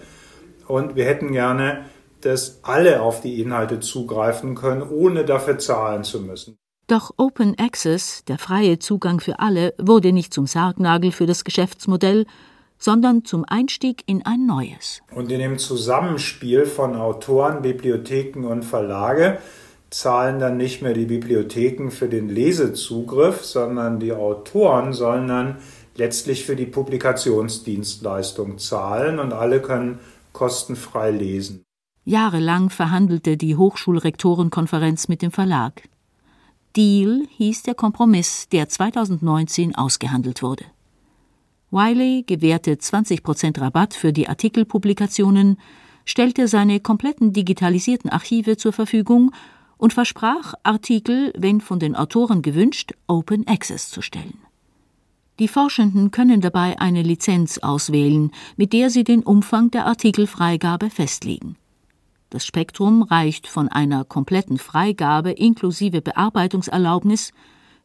Und 0.68 0.96
wir 0.96 1.06
hätten 1.06 1.32
gerne, 1.32 1.86
dass 2.22 2.64
alle 2.64 3.02
auf 3.02 3.22
die 3.22 3.42
Inhalte 3.42 3.80
zugreifen 3.80 4.56
können, 4.56 4.82
ohne 4.82 5.26
dafür 5.26 5.58
zahlen 5.58 6.04
zu 6.04 6.22
müssen. 6.22 6.58
Doch 6.88 7.12
Open 7.18 7.58
Access, 7.58 8.26
der 8.26 8.38
freie 8.38 8.80
Zugang 8.80 9.22
für 9.22 9.40
alle, 9.40 9.74
wurde 9.78 10.12
nicht 10.12 10.34
zum 10.34 10.46
Sargnagel 10.46 11.12
für 11.12 11.26
das 11.26 11.46
Geschäftsmodell, 11.46 12.26
sondern 12.82 13.24
zum 13.24 13.46
Einstieg 13.48 14.04
in 14.08 14.26
ein 14.26 14.46
neues. 14.46 15.02
Und 15.14 15.32
in 15.32 15.40
dem 15.40 15.60
Zusammenspiel 15.60 16.66
von 16.66 16.96
Autoren, 16.96 17.62
Bibliotheken 17.62 18.46
und 18.46 18.66
Verlage 18.66 19.38
zahlen 19.92 20.40
dann 20.40 20.58
nicht 20.58 20.82
mehr 20.82 20.94
die 20.94 21.06
Bibliotheken 21.06 21.92
für 21.92 22.10
den 22.10 22.28
Lesezugriff, 22.28 23.46
sondern 23.46 24.00
die 24.00 24.14
Autoren 24.14 24.94
sollen 24.94 25.28
dann 25.28 25.58
letztlich 25.96 26.44
für 26.44 26.56
die 26.56 26.66
Publikationsdienstleistung 26.66 28.58
zahlen 28.58 29.20
und 29.20 29.32
alle 29.32 29.62
können 29.62 30.00
kostenfrei 30.34 31.12
lesen. 31.12 31.64
Jahrelang 32.04 32.72
verhandelte 32.72 33.38
die 33.38 33.58
Hochschulrektorenkonferenz 33.58 35.08
mit 35.08 35.22
dem 35.22 35.32
Verlag. 35.32 35.88
Deal 36.76 37.28
hieß 37.38 37.64
der 37.64 37.76
Kompromiss, 37.76 38.48
der 38.50 38.70
2019 38.70 39.76
ausgehandelt 39.76 40.42
wurde. 40.42 40.66
Wiley 41.72 42.24
gewährte 42.28 42.74
20% 42.74 43.60
Rabatt 43.60 43.94
für 43.94 44.12
die 44.12 44.28
Artikelpublikationen, 44.28 45.58
stellte 46.04 46.48
seine 46.48 46.82
kompletten 46.82 47.32
digitalisierten 47.32 48.10
Archive 48.10 48.58
zur 48.58 48.74
Verfügung 48.74 49.32
und 49.78 49.94
versprach, 49.94 50.54
Artikel, 50.64 51.34
wenn 51.36 51.62
von 51.62 51.80
den 51.80 51.96
Autoren 51.96 52.42
gewünscht, 52.42 52.94
Open 53.08 53.48
Access 53.48 53.90
zu 53.90 54.02
stellen. 54.02 54.38
Die 55.40 55.48
Forschenden 55.48 56.12
können 56.12 56.42
dabei 56.42 56.80
eine 56.80 57.02
Lizenz 57.02 57.58
auswählen, 57.58 58.32
mit 58.58 58.74
der 58.74 58.90
sie 58.90 59.04
den 59.04 59.24
Umfang 59.24 59.72
der 59.72 59.88
Artikelfreigabe 59.88 60.90
festlegen. 60.90 61.56
Das 62.30 62.46
Spektrum 62.46 63.02
reicht 63.02 63.48
von 63.48 63.70
einer 63.70 64.04
kompletten 64.04 64.58
Freigabe 64.58 65.32
inklusive 65.32 66.02
Bearbeitungserlaubnis 66.02 67.34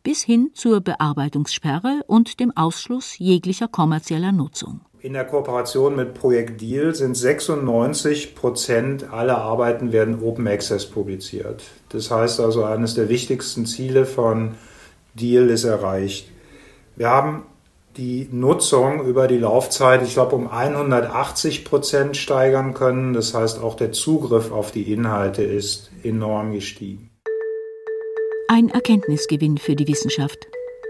bis 0.06 0.22
hin 0.22 0.52
zur 0.54 0.82
Bearbeitungssperre 0.82 2.02
und 2.06 2.38
dem 2.38 2.56
Ausschluss 2.56 3.18
jeglicher 3.18 3.66
kommerzieller 3.66 4.30
Nutzung. 4.30 4.82
In 5.00 5.14
der 5.14 5.24
Kooperation 5.24 5.96
mit 5.96 6.14
Projekt 6.14 6.60
Deal 6.60 6.94
sind 6.94 7.16
96 7.16 8.36
Prozent 8.36 9.12
aller 9.12 9.38
Arbeiten 9.38 9.90
werden 9.90 10.22
Open 10.22 10.46
Access 10.46 10.86
publiziert. 10.86 11.64
Das 11.88 12.12
heißt 12.12 12.38
also, 12.38 12.62
eines 12.62 12.94
der 12.94 13.08
wichtigsten 13.08 13.66
Ziele 13.66 14.06
von 14.06 14.54
Deal 15.14 15.50
ist 15.50 15.64
erreicht. 15.64 16.28
Wir 16.94 17.10
haben 17.10 17.42
die 17.96 18.28
Nutzung 18.30 19.04
über 19.04 19.26
die 19.26 19.38
Laufzeit, 19.38 20.04
ich 20.04 20.14
glaube, 20.14 20.36
um 20.36 20.48
180 20.48 21.64
Prozent 21.64 22.16
steigern 22.16 22.74
können. 22.74 23.12
Das 23.12 23.34
heißt, 23.34 23.60
auch 23.60 23.74
der 23.74 23.90
Zugriff 23.90 24.52
auf 24.52 24.70
die 24.70 24.92
Inhalte 24.92 25.42
ist 25.42 25.90
enorm 26.04 26.52
gestiegen. 26.52 27.10
Ein 28.48 28.68
Erkenntnisgewinn 28.68 29.58
für 29.58 29.74
die 29.74 29.88
Wissenschaft 29.88 30.46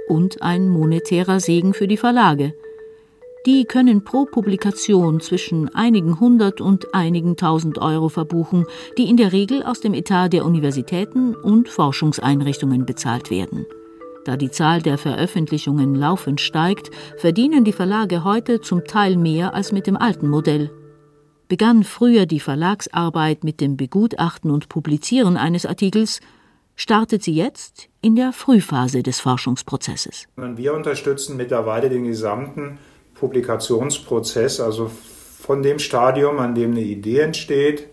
und 0.09 0.43
ein 0.43 0.69
monetärer 0.69 1.41
Segen 1.41 1.73
für 1.73 1.89
die 1.89 1.97
Verlage. 1.97 2.53
Die 3.47 3.65
können 3.65 4.05
pro 4.05 4.27
Publikation 4.27 5.21
zwischen 5.21 5.75
einigen 5.75 6.21
hundert 6.21 6.61
und 6.61 6.95
einigen 6.95 7.37
tausend 7.37 7.79
Euro 7.79 8.11
verbuchen, 8.11 8.67
die 8.99 9.09
in 9.09 9.17
der 9.17 9.33
Regel 9.33 9.63
aus 9.63 9.81
dem 9.81 9.95
Etat 9.95 10.29
der 10.35 10.45
Universitäten 10.45 11.35
und 11.35 11.71
Forschungseinrichtungen 11.71 12.85
bezahlt 12.85 13.31
werden. 13.31 13.65
Da 14.27 14.37
die 14.37 14.51
Zahl 14.51 14.83
der 14.83 14.99
Veröffentlichungen 14.99 15.95
laufend 15.95 16.43
steigt, 16.43 16.91
verdienen 17.17 17.65
die 17.65 17.73
Verlage 17.73 18.23
heute 18.23 18.61
zum 18.61 18.85
Teil 18.85 19.17
mehr 19.17 19.55
als 19.55 19.73
mit 19.73 19.87
dem 19.87 19.97
alten 19.97 20.29
Modell. 20.29 20.71
Begann 21.49 21.85
früher 21.85 22.27
die 22.27 22.41
Verlagsarbeit 22.41 23.45
mit 23.45 23.63
dem 23.63 23.79
Begutachten 23.79 24.51
und 24.51 24.69
Publizieren 24.69 25.39
eines 25.39 25.65
Artikels, 25.65 26.21
startet 26.77 27.23
sie 27.23 27.35
jetzt 27.35 27.89
in 28.03 28.15
der 28.15 28.33
Frühphase 28.33 29.03
des 29.03 29.21
Forschungsprozesses. 29.21 30.27
Wir 30.37 30.75
unterstützen 30.75 31.37
mittlerweile 31.37 31.89
den 31.89 32.05
gesamten 32.05 32.79
Publikationsprozess, 33.15 34.61
also 34.61 34.91
von 35.41 35.63
dem 35.63 35.79
Stadium, 35.79 36.39
an 36.39 36.55
dem 36.55 36.73
eine 36.73 36.83
Idee 36.83 37.21
entsteht, 37.21 37.89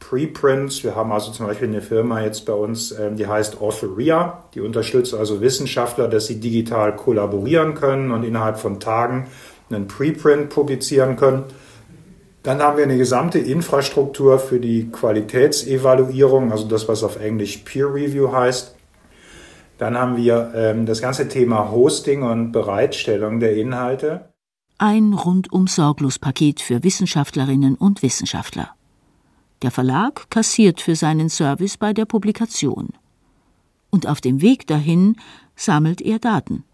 Preprints. 0.00 0.82
Wir 0.82 0.96
haben 0.96 1.12
also 1.12 1.30
zum 1.30 1.46
Beispiel 1.46 1.68
eine 1.68 1.82
Firma 1.82 2.22
jetzt 2.22 2.46
bei 2.46 2.54
uns, 2.54 2.90
ähm, 2.92 3.16
die 3.16 3.26
heißt 3.26 3.60
Authoria. 3.60 4.44
Die 4.54 4.60
unterstützt 4.60 5.14
also 5.14 5.40
Wissenschaftler, 5.40 6.08
dass 6.08 6.26
sie 6.26 6.40
digital 6.40 6.96
kollaborieren 6.96 7.74
können 7.74 8.10
und 8.10 8.24
innerhalb 8.24 8.58
von 8.58 8.80
Tagen 8.80 9.28
einen 9.68 9.86
Preprint 9.86 10.48
publizieren 10.48 11.16
können. 11.16 11.44
Dann 12.42 12.60
haben 12.62 12.78
wir 12.78 12.84
eine 12.84 12.96
gesamte 12.96 13.38
Infrastruktur 13.38 14.38
für 14.38 14.60
die 14.60 14.90
Qualitätsevaluierung, 14.90 16.52
also 16.52 16.66
das, 16.66 16.88
was 16.88 17.04
auf 17.04 17.20
Englisch 17.20 17.58
Peer 17.58 17.92
Review 17.92 18.32
heißt. 18.32 18.74
Dann 19.76 19.96
haben 19.96 20.16
wir 20.16 20.52
ähm, 20.54 20.86
das 20.86 21.02
ganze 21.02 21.28
Thema 21.28 21.70
Hosting 21.70 22.22
und 22.22 22.52
Bereitstellung 22.52 23.40
der 23.40 23.56
Inhalte. 23.56 24.30
Ein 24.78 25.12
rundum 25.12 25.66
sorglos 25.66 26.18
Paket 26.18 26.60
für 26.60 26.82
Wissenschaftlerinnen 26.82 27.74
und 27.74 28.02
Wissenschaftler. 28.02 28.70
Der 29.60 29.70
Verlag 29.70 30.30
kassiert 30.30 30.80
für 30.80 30.96
seinen 30.96 31.28
Service 31.28 31.76
bei 31.76 31.92
der 31.92 32.06
Publikation. 32.06 32.88
Und 33.90 34.06
auf 34.06 34.22
dem 34.22 34.40
Weg 34.40 34.66
dahin 34.66 35.16
sammelt 35.56 36.00
er 36.00 36.18
Daten. 36.18 36.64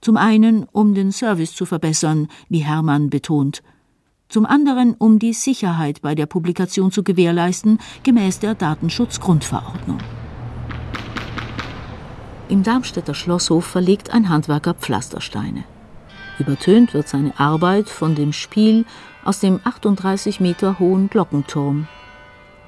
Zum 0.00 0.16
einen, 0.16 0.64
um 0.64 0.94
den 0.94 1.12
Service 1.12 1.54
zu 1.54 1.66
verbessern, 1.66 2.26
wie 2.48 2.64
Hermann 2.64 3.10
betont, 3.10 3.62
zum 4.30 4.46
anderen, 4.46 4.94
um 4.94 5.18
die 5.18 5.34
Sicherheit 5.34 6.00
bei 6.00 6.14
der 6.14 6.26
Publikation 6.26 6.90
zu 6.90 7.02
gewährleisten, 7.02 7.78
gemäß 8.02 8.38
der 8.38 8.54
Datenschutzgrundverordnung. 8.54 9.98
Im 12.48 12.62
Darmstädter 12.62 13.14
Schlosshof 13.14 13.64
verlegt 13.64 14.10
ein 14.10 14.28
Handwerker 14.28 14.74
Pflastersteine. 14.74 15.64
Übertönt 16.38 16.94
wird 16.94 17.06
seine 17.06 17.38
Arbeit 17.38 17.88
von 17.88 18.14
dem 18.14 18.32
Spiel 18.32 18.86
aus 19.24 19.40
dem 19.40 19.60
38 19.62 20.40
Meter 20.40 20.78
hohen 20.78 21.10
Glockenturm. 21.10 21.86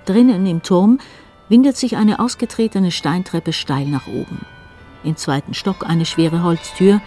Drinnen 0.04 0.46
im 0.46 0.62
Turm 0.62 0.98
windet 1.48 1.76
sich 1.76 1.96
eine 1.96 2.18
ausgetretene 2.18 2.90
Steintreppe 2.90 3.52
steil 3.52 3.86
nach 3.86 4.06
oben. 4.06 4.44
Im 5.04 5.16
zweiten 5.16 5.54
Stock 5.54 5.88
eine 5.88 6.06
schwere 6.06 6.42
Holztür, 6.42 7.00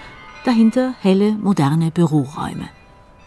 dahinter 0.44 0.94
helle, 1.02 1.34
moderne 1.34 1.92
Büroräume. 1.92 2.68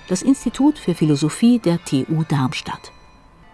Das 0.08 0.22
Institut 0.22 0.78
für 0.78 0.94
Philosophie 0.94 1.58
der 1.58 1.84
TU 1.84 2.24
Darmstadt. 2.26 2.92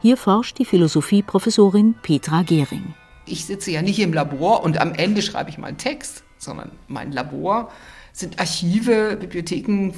Hier 0.00 0.16
forscht 0.16 0.56
die 0.60 0.64
Philosophieprofessorin 0.64 1.96
Petra 2.00 2.42
Gehring. 2.42 2.94
Ich 3.26 3.44
sitze 3.44 3.72
ja 3.72 3.82
nicht 3.82 3.98
im 3.98 4.12
Labor 4.12 4.62
und 4.62 4.80
am 4.80 4.94
Ende 4.94 5.20
schreibe 5.20 5.50
ich 5.50 5.58
meinen 5.58 5.78
Text, 5.78 6.22
sondern 6.38 6.70
mein 6.86 7.10
Labor 7.10 7.72
sind 8.12 8.38
Archive, 8.38 9.16
Bibliotheken, 9.16 9.94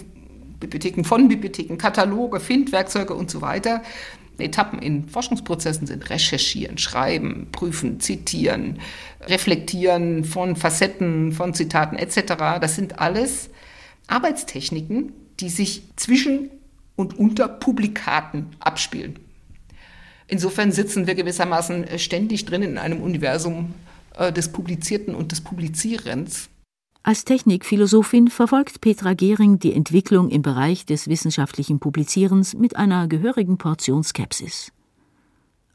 Bibliotheken 0.59 1.05
von 1.05 1.29
Bibliotheken, 1.29 1.77
Kataloge, 1.77 2.41
Findwerkzeuge 2.41 3.13
und 3.13 3.31
so 3.31 3.43
weiter. 3.43 3.83
Etappen 4.39 4.79
in 4.79 5.11
Forschungsprozessen 5.11 5.87
sind 5.87 6.09
recherchieren, 6.09 6.79
schreiben, 6.79 7.49
prüfen, 7.53 8.01
zitieren, 8.01 8.79
reflektieren 9.29 10.25
von 10.25 10.57
Facetten, 10.57 11.33
von 11.33 11.53
Zitaten 11.53 11.99
etc. 11.99 12.61
Das 12.63 12.77
sind 12.77 12.99
alles 12.99 13.51
Arbeitstechniken, 14.07 15.13
die 15.41 15.49
sich 15.49 15.83
zwischen 15.97 16.51
und 16.97 17.19
unter 17.19 17.49
Publikaten 17.49 18.47
abspielen. 18.59 19.19
Insofern 20.29 20.73
sitzen 20.73 21.07
wir 21.07 21.15
gewissermaßen 21.15 21.99
ständig 21.99 22.47
drin 22.47 22.63
in 22.63 22.79
einem 22.79 23.01
Universum 23.01 23.75
äh, 24.15 24.33
des 24.33 24.51
Publizierten 24.51 25.15
und 25.15 25.33
des 25.33 25.41
Publizierens. 25.41 26.49
Als 27.03 27.25
Technikphilosophin 27.25 28.29
verfolgt 28.29 28.81
Petra 28.81 29.15
Gehring 29.15 29.61
die 29.61 29.73
Entwicklung 29.73 30.29
im 30.29 30.43
Bereich 30.43 30.87
des 30.87 31.07
wissenschaftlichen 31.07 31.79
Publizierens 31.79 32.55
mit 32.55 32.75
einer 32.75 33.07
gehörigen 33.07 33.59
Portion 33.59 34.03
Skepsis. 34.03 34.73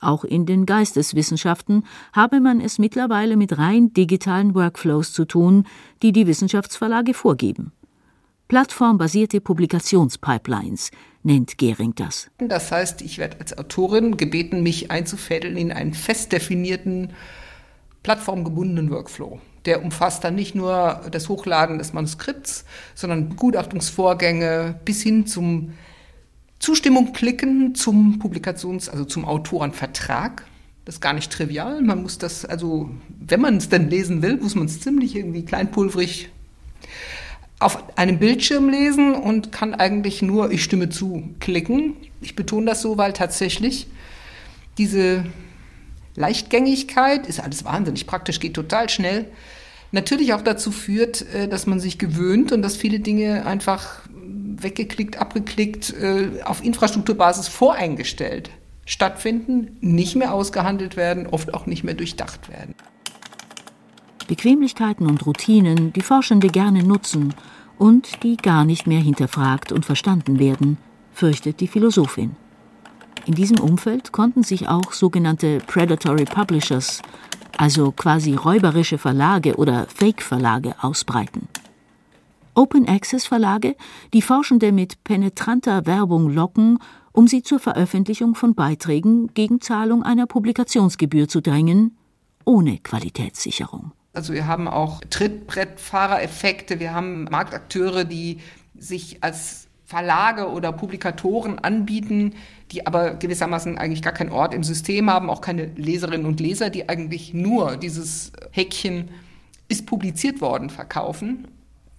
Auch 0.02 0.26
in 0.26 0.46
den 0.46 0.66
Geisteswissenschaften 0.66 1.86
habe 2.12 2.42
man 2.42 2.60
es 2.60 2.80
mittlerweile 2.80 3.38
mit 3.38 3.58
rein 3.58 3.94
digitalen 3.94 4.56
Workflows 4.56 5.14
zu 5.14 5.26
tun, 5.26 5.68
die 6.02 6.12
die 6.12 6.28
Wissenschaftsverlage 6.28 7.14
vorgeben. 7.14 7.72
Plattformbasierte 8.52 9.40
Publikationspipelines 9.40 10.92
nennt 11.24 11.58
Gehring 11.58 11.96
das. 11.96 12.30
Das 12.38 12.70
heißt, 12.70 13.02
ich 13.02 13.18
werde 13.18 13.40
als 13.40 13.58
Autorin 13.58 14.18
gebeten, 14.18 14.62
mich 14.62 14.92
einzufädeln 14.92 15.56
in 15.56 15.72
einen 15.72 15.94
fest 15.94 16.34
definierten, 16.34 17.14
plattformgebundenen 18.04 18.92
Workflow. 18.92 19.40
Der 19.64 19.82
umfasst 19.82 20.26
dann 20.26 20.36
nicht 20.36 20.54
nur 20.54 21.00
das 21.12 21.30
Hochladen 21.30 21.78
des 21.78 21.94
Manuskripts, 21.94 22.66
sondern 22.94 23.30
Begutachtungsvorgänge 23.30 24.82
bis 24.84 25.02
hin 25.02 25.26
zum 25.26 25.72
Zustimmung 26.60 27.14
klicken 27.14 27.74
zum 27.74 28.20
Publikations-, 28.20 28.90
also 28.90 29.06
zum 29.06 29.24
Autorenvertrag. 29.24 30.46
Das 30.84 30.96
ist 30.96 31.02
gar 31.02 31.14
nicht 31.14 31.32
trivial. 31.32 31.82
Man 31.82 32.02
muss 32.02 32.18
das, 32.18 32.44
also, 32.44 32.90
wenn 33.18 33.40
man 33.40 33.56
es 33.56 33.70
denn 33.70 33.90
lesen 33.90 34.22
will, 34.22 34.36
muss 34.36 34.56
man 34.56 34.66
es 34.66 34.82
ziemlich 34.82 35.16
irgendwie 35.16 35.46
kleinpulverig 35.46 36.32
auf 37.62 37.98
einem 37.98 38.20
Bildschirm 38.20 38.70
lesen 38.70 39.14
und 39.14 39.52
kann 39.52 39.74
eigentlich 39.74 40.22
nur 40.22 40.52
Ich 40.52 40.64
stimme 40.64 40.90
zu 40.90 41.30
klicken. 41.40 41.96
Ich 42.22 42.36
betone 42.36 42.66
das 42.66 42.82
so, 42.82 42.98
weil 42.98 43.14
tatsächlich 43.14 43.88
diese 44.78 45.26
Leichtgängigkeit, 46.16 47.28
ist 47.28 47.40
alles 47.40 47.64
wahnsinnig 47.64 48.08
praktisch, 48.08 48.40
geht 48.40 48.54
total 48.54 48.90
schnell, 48.90 49.26
natürlich 49.92 50.34
auch 50.34 50.42
dazu 50.42 50.72
führt, 50.72 51.22
äh, 51.34 51.48
dass 51.48 51.68
man 51.68 51.80
sich 51.80 51.98
gewöhnt 51.98 52.52
und 52.52 52.62
dass 52.62 52.76
viele 52.76 53.00
Dinge 53.00 53.46
einfach 53.46 54.02
weggeklickt, 54.64 55.18
abgeklickt, 55.18 55.94
äh, 55.94 56.42
auf 56.44 56.64
Infrastrukturbasis 56.64 57.48
voreingestellt 57.48 58.50
stattfinden, 58.86 59.78
nicht 59.80 60.16
mehr 60.16 60.34
ausgehandelt 60.34 60.98
werden, 60.98 61.28
oft 61.28 61.54
auch 61.54 61.66
nicht 61.66 61.84
mehr 61.84 61.94
durchdacht 61.94 62.50
werden. 62.50 62.76
Bequemlichkeiten 64.32 65.08
und 65.08 65.26
Routinen, 65.26 65.92
die 65.92 66.00
Forschende 66.00 66.48
gerne 66.48 66.84
nutzen 66.84 67.34
und 67.78 68.24
die 68.24 68.38
gar 68.38 68.64
nicht 68.64 68.88
mehr 68.88 69.02
hinterfragt 69.02 69.74
und 69.74 69.86
verstanden 69.86 70.40
werden, 70.40 70.78
fürchtet 71.12 71.60
die 71.60 71.68
Philosophin. 71.68 72.38
In 73.26 73.34
diesem 73.34 73.60
Umfeld 73.60 74.14
konnten 74.14 74.44
sich 74.44 74.70
auch 74.70 74.94
sogenannte 74.94 75.58
Predatory 75.68 76.24
Publishers, 76.24 77.02
also 77.58 77.92
quasi 77.92 78.34
räuberische 78.36 78.98
Verlage 78.98 79.58
oder 79.58 79.86
Fake-Verlage, 79.94 80.76
ausbreiten. 80.80 81.50
Open 82.56 82.88
Access 82.88 83.26
Verlage, 83.26 83.76
die 84.14 84.22
Forschende 84.22 84.72
mit 84.72 85.04
penetranter 85.04 85.86
Werbung 85.86 86.30
locken, 86.30 86.80
um 87.12 87.28
sie 87.28 87.44
zur 87.44 87.60
Veröffentlichung 87.60 88.36
von 88.36 88.56
Beiträgen 88.56 89.34
gegen 89.34 89.60
Zahlung 89.60 90.04
einer 90.04 90.26
Publikationsgebühr 90.26 91.28
zu 91.28 91.42
drängen, 91.42 91.98
ohne 92.46 92.78
Qualitätssicherung. 92.78 93.92
Also 94.14 94.34
wir 94.34 94.48
haben 94.48 94.68
auch 94.68 95.02
Trittbrettfahrereffekte, 95.10 96.80
wir 96.80 96.94
haben 96.94 97.26
Marktakteure, 97.26 98.04
die 98.04 98.40
sich 98.78 99.24
als 99.24 99.68
Verlage 99.86 100.50
oder 100.50 100.72
Publikatoren 100.72 101.60
anbieten, 101.60 102.34
die 102.72 102.88
aber 102.88 103.16
gewissermaßen 103.16 103.78
eigentlich 103.78 104.02
gar 104.02 104.14
keinen 104.14 104.32
Ort 104.32 104.54
im 104.54 104.64
System 104.64 105.10
haben, 105.10 105.30
auch 105.30 105.42
keine 105.42 105.66
Leserinnen 105.76 106.26
und 106.26 106.40
Leser, 106.40 106.70
die 106.70 106.88
eigentlich 106.88 107.34
nur 107.34 107.78
dieses 107.78 108.32
Häkchen 108.52 109.10
ist 109.68 109.86
publiziert 109.86 110.42
worden 110.42 110.70
verkaufen, 110.70 111.48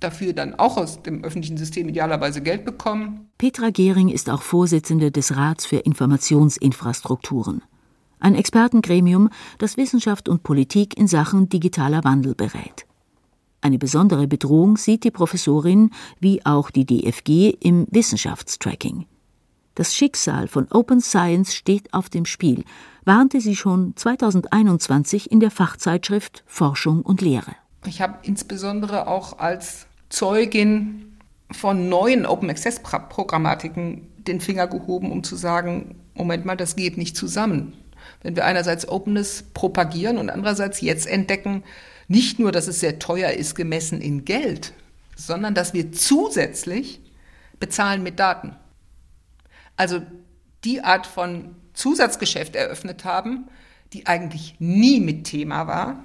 dafür 0.01 0.33
dann 0.33 0.55
auch 0.55 0.77
aus 0.77 1.03
dem 1.03 1.25
öffentlichen 1.25 1.57
System 1.57 1.88
idealerweise 1.88 2.42
Geld 2.42 2.64
bekommen. 2.64 3.31
Petra 3.38 3.70
Gehring 3.70 4.09
ist 4.09 4.29
auch 4.29 4.42
Vorsitzende 4.42 5.11
des 5.11 5.37
Rats 5.37 5.66
für 5.66 5.79
Informationsinfrastrukturen, 5.79 7.62
ein 8.23 8.35
Expertengremium, 8.35 9.29
das 9.59 9.77
Wissenschaft 9.77 10.29
und 10.29 10.43
Politik 10.43 10.97
in 10.97 11.07
Sachen 11.07 11.49
digitaler 11.49 12.05
Wandel 12.05 12.35
berät. 12.35 12.87
Eine 13.61 13.79
besondere 13.79 14.27
Bedrohung 14.27 14.77
sieht 14.77 15.05
die 15.05 15.11
Professorin 15.11 15.91
wie 16.19 16.45
auch 16.45 16.71
die 16.71 16.85
DFG 16.85 17.51
im 17.61 17.87
Wissenschaftstracking. 17.91 19.07
Das 19.75 19.95
Schicksal 19.95 20.49
von 20.49 20.67
Open 20.71 21.01
Science 21.01 21.55
steht 21.55 21.95
auf 21.95 22.11
dem 22.11 22.27
Spiel, 22.27 22.65
warnte 23.05 23.41
sie 23.41 23.57
schon 23.57 23.97
2021 23.97 25.31
in 25.31 25.41
der 25.41 25.51
Fachzeitschrift 25.51 26.45
Forschung 26.47 27.03
und 27.03 27.23
Lehre. 27.23 27.55
Ich 27.87 28.03
habe 28.03 28.19
insbesondere 28.23 29.07
auch 29.07 29.39
als 29.39 29.87
Zeugin 30.09 31.17
von 31.51 31.89
neuen 31.89 32.27
Open 32.27 32.51
Access 32.51 32.81
Programmatiken 32.81 34.09
den 34.19 34.41
Finger 34.41 34.67
gehoben, 34.67 35.11
um 35.11 35.25
zu 35.25 35.37
sagen, 35.37 35.97
Moment 36.15 36.45
mal, 36.45 36.57
das 36.57 36.77
geht 36.77 36.99
nicht 36.99 37.17
zusammen. 37.17 37.73
Wenn 38.23 38.37
wir 38.37 38.45
einerseits 38.45 38.89
Openness 38.89 39.45
propagieren 39.55 40.19
und 40.19 40.31
andererseits 40.31 40.81
jetzt 40.81 41.07
entdecken, 41.07 41.65
nicht 42.09 42.39
nur, 42.39 42.53
dass 42.53 42.69
es 42.69 42.81
sehr 42.81 42.99
teuer 42.99 43.31
ist, 43.31 43.55
gemessen 43.55 44.01
in 44.01 44.25
Geld, 44.25 44.73
sondern 45.17 45.55
dass 45.55 45.75
wir 45.75 45.93
zusätzlich 45.93 47.01
bezahlen 47.59 48.03
mit 48.03 48.19
Daten. 48.19 48.57
Also 49.77 50.03
die 50.65 50.83
Art 50.83 51.07
von 51.07 51.57
Zusatzgeschäft 51.75 52.55
eröffnet 52.55 53.05
haben, 53.05 53.49
die 53.93 54.07
eigentlich 54.07 54.57
nie 54.59 55.01
mit 55.01 55.25
Thema 55.25 55.67
war, 55.67 56.05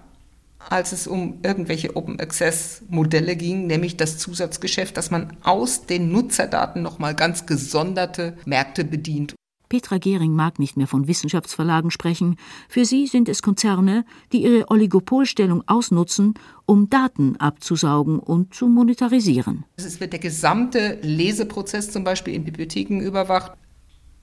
als 0.70 0.92
es 0.92 1.08
um 1.08 1.40
irgendwelche 1.44 1.96
Open 1.96 2.20
Access 2.20 2.84
Modelle 2.90 3.36
ging, 3.36 3.68
nämlich 3.68 3.98
das 3.98 4.18
Zusatzgeschäft, 4.18 4.98
dass 4.98 5.12
man 5.12 5.38
aus 5.44 5.86
den 5.86 6.12
Nutzerdaten 6.12 6.82
nochmal 6.82 7.16
ganz 7.16 7.46
gesonderte 7.46 8.38
Märkte 8.46 8.84
bedient. 8.84 9.36
Petra 9.70 9.98
Gehring 9.98 10.34
mag 10.34 10.60
nicht 10.60 10.78
mehr 10.78 10.88
von 10.88 11.08
Wissenschaftsverlagen 11.08 11.92
sprechen. 11.92 12.38
Für 12.70 12.86
sie 12.86 13.08
sind 13.08 13.30
es 13.30 13.42
Konzerne, 13.42 14.06
die 14.32 14.44
ihre 14.44 14.70
Oligopolstellung 14.70 15.64
ausnutzen, 15.68 16.34
um 16.66 16.90
Daten 16.90 17.36
abzusaugen 17.38 18.20
und 18.20 18.54
zu 18.54 18.68
monetarisieren. 18.68 19.66
Es 19.76 20.00
wird 20.00 20.14
der 20.14 20.20
gesamte 20.20 21.00
Leseprozess 21.02 21.92
zum 21.92 22.04
Beispiel 22.04 22.34
in 22.34 22.44
Bibliotheken 22.44 23.00
überwacht. 23.02 23.54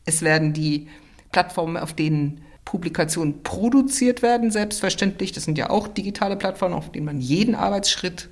Es 0.04 0.22
werden 0.22 0.52
die 0.52 0.88
Plattformen, 1.32 1.76
auf 1.76 1.92
denen 1.92 2.42
Publikationen 2.64 3.42
produziert 3.42 4.22
werden, 4.22 4.50
selbstverständlich. 4.50 5.32
Das 5.32 5.44
sind 5.44 5.58
ja 5.58 5.70
auch 5.70 5.88
digitale 5.88 6.36
Plattformen, 6.36 6.74
auf 6.74 6.90
denen 6.90 7.06
man 7.06 7.20
jeden 7.20 7.54
Arbeitsschritt 7.54 8.28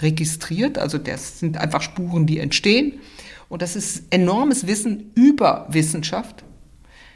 registriert. 0.00 0.78
Also 0.78 0.98
das 0.98 1.40
sind 1.40 1.58
einfach 1.58 1.82
Spuren, 1.82 2.26
die 2.26 2.38
entstehen. 2.38 3.00
Und 3.48 3.62
das 3.62 3.76
ist 3.76 4.04
enormes 4.10 4.66
Wissen 4.66 5.10
über 5.14 5.66
Wissenschaft, 5.70 6.44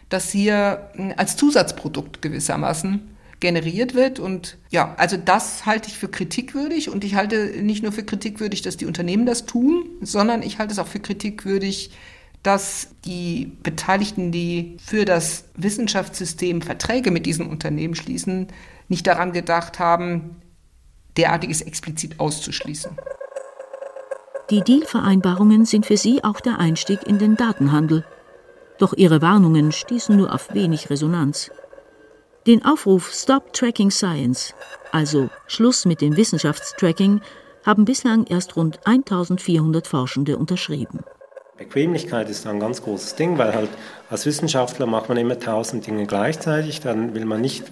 das 0.08 0.30
hier 0.30 0.90
hm, 0.94 1.14
als 1.16 1.36
Zusatzprodukt 1.36 2.22
gewissermaßen 2.22 3.08
generiert 3.40 3.94
wird. 3.94 4.18
Und 4.18 4.56
ja, 4.70 4.94
also 4.96 5.16
das 5.18 5.66
halte 5.66 5.88
ich 5.88 5.98
für 5.98 6.08
kritikwürdig. 6.08 6.88
Und 6.88 7.04
ich 7.04 7.14
halte 7.14 7.62
nicht 7.62 7.82
nur 7.82 7.92
für 7.92 8.04
kritikwürdig, 8.04 8.62
dass 8.62 8.78
die 8.78 8.86
Unternehmen 8.86 9.26
das 9.26 9.44
tun, 9.44 9.84
sondern 10.00 10.42
ich 10.42 10.58
halte 10.58 10.72
es 10.72 10.78
auch 10.78 10.86
für 10.86 11.00
kritikwürdig, 11.00 11.90
dass 12.42 12.88
die 13.04 13.52
Beteiligten, 13.62 14.32
die 14.32 14.76
für 14.84 15.04
das 15.04 15.44
Wissenschaftssystem 15.56 16.62
Verträge 16.62 17.10
mit 17.10 17.26
diesen 17.26 17.46
Unternehmen 17.46 17.94
schließen, 17.94 18.48
nicht 18.88 19.06
daran 19.06 19.32
gedacht 19.32 19.78
haben, 19.78 20.36
derartiges 21.16 21.62
explizit 21.62 22.18
auszuschließen. 22.18 22.92
Die 24.50 24.60
Dealvereinbarungen 24.60 25.64
sind 25.64 25.86
für 25.86 25.96
sie 25.96 26.24
auch 26.24 26.40
der 26.40 26.58
Einstieg 26.58 27.06
in 27.06 27.18
den 27.18 27.36
Datenhandel. 27.36 28.04
Doch 28.78 28.92
ihre 28.94 29.22
Warnungen 29.22 29.72
stießen 29.72 30.16
nur 30.16 30.34
auf 30.34 30.54
wenig 30.54 30.90
Resonanz. 30.90 31.50
Den 32.46 32.64
Aufruf 32.64 33.12
Stop 33.12 33.52
Tracking 33.52 33.90
Science, 33.90 34.54
also 34.90 35.30
Schluss 35.46 35.84
mit 35.84 36.00
dem 36.00 36.16
Wissenschaftstracking, 36.16 37.20
haben 37.64 37.84
bislang 37.84 38.26
erst 38.26 38.56
rund 38.56 38.80
1400 38.84 39.86
Forschende 39.86 40.36
unterschrieben. 40.36 41.04
Bequemlichkeit 41.56 42.28
ist 42.28 42.46
ein 42.46 42.58
ganz 42.58 42.82
großes 42.82 43.14
Ding, 43.14 43.38
weil 43.38 43.54
halt 43.54 43.70
als 44.10 44.26
Wissenschaftler 44.26 44.86
macht 44.86 45.08
man 45.08 45.18
immer 45.18 45.38
tausend 45.38 45.86
Dinge 45.86 46.06
gleichzeitig. 46.06 46.80
Dann 46.80 47.14
will 47.14 47.24
man 47.24 47.40
nicht 47.40 47.64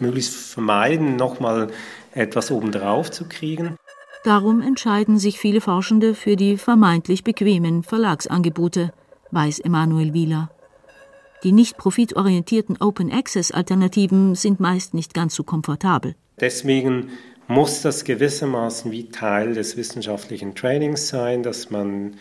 möglichst 0.00 0.34
vermeiden, 0.34 1.14
nochmal 1.14 1.68
etwas 2.12 2.50
obendrauf 2.50 3.12
zu 3.12 3.26
kriegen. 3.28 3.76
Darum 4.24 4.62
entscheiden 4.62 5.18
sich 5.18 5.38
viele 5.38 5.60
Forschende 5.60 6.14
für 6.14 6.34
die 6.34 6.56
vermeintlich 6.56 7.24
bequemen 7.24 7.82
Verlagsangebote, 7.82 8.90
weiß 9.32 9.58
Emanuel 9.58 10.14
Wieler. 10.14 10.50
Die 11.42 11.52
nicht 11.52 11.76
profitorientierten 11.76 12.80
Open-Access-Alternativen 12.80 14.34
sind 14.34 14.60
meist 14.60 14.94
nicht 14.94 15.12
ganz 15.12 15.34
so 15.34 15.42
komfortabel. 15.42 16.14
Deswegen 16.40 17.10
muss 17.48 17.82
das 17.82 18.04
gewissermaßen 18.04 18.90
wie 18.90 19.10
Teil 19.10 19.52
des 19.52 19.76
wissenschaftlichen 19.76 20.54
Trainings 20.54 21.08
sein, 21.08 21.42
dass 21.42 21.68
man 21.68 22.16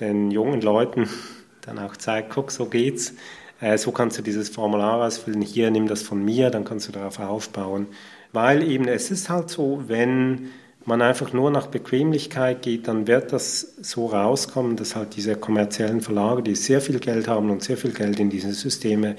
den 0.00 0.32
jungen 0.32 0.60
Leuten 0.60 1.08
dann 1.60 1.78
auch 1.78 1.96
zeigt, 1.96 2.30
guck, 2.30 2.50
so 2.50 2.66
geht's. 2.66 3.14
Äh, 3.60 3.78
so 3.78 3.92
kannst 3.92 4.18
du 4.18 4.22
dieses 4.22 4.48
Formular 4.48 5.06
ausfüllen. 5.06 5.42
Hier, 5.42 5.70
nimm 5.70 5.86
das 5.86 6.02
von 6.02 6.24
mir, 6.24 6.50
dann 6.50 6.64
kannst 6.64 6.88
du 6.88 6.92
darauf 6.92 7.20
aufbauen. 7.20 7.86
Weil 8.32 8.68
eben 8.68 8.88
es 8.88 9.12
ist 9.12 9.30
halt 9.30 9.48
so, 9.48 9.84
wenn 9.86 10.50
man 10.86 11.02
einfach 11.02 11.32
nur 11.32 11.50
nach 11.50 11.66
Bequemlichkeit 11.66 12.62
geht, 12.62 12.88
dann 12.88 13.06
wird 13.06 13.32
das 13.32 13.60
so 13.80 14.06
rauskommen, 14.06 14.76
dass 14.76 14.96
halt 14.96 15.16
diese 15.16 15.36
kommerziellen 15.36 16.00
Verlage, 16.00 16.42
die 16.42 16.54
sehr 16.54 16.80
viel 16.80 17.00
Geld 17.00 17.28
haben 17.28 17.50
und 17.50 17.62
sehr 17.62 17.76
viel 17.76 17.92
Geld 17.92 18.20
in 18.20 18.30
diese 18.30 18.52
Systeme 18.52 19.16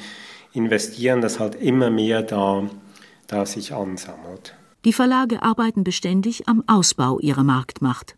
investieren, 0.53 1.21
dass 1.21 1.39
halt 1.39 1.56
immer 1.56 1.89
mehr 1.89 2.21
da, 2.21 2.69
da 3.27 3.45
sich 3.45 3.73
ansammelt. 3.73 4.56
Die 4.86 4.93
Verlage 4.93 5.41
arbeiten 5.43 5.84
beständig 5.84 6.47
am 6.47 6.63
Ausbau 6.67 7.19
ihrer 7.19 7.43
Marktmacht, 7.43 8.15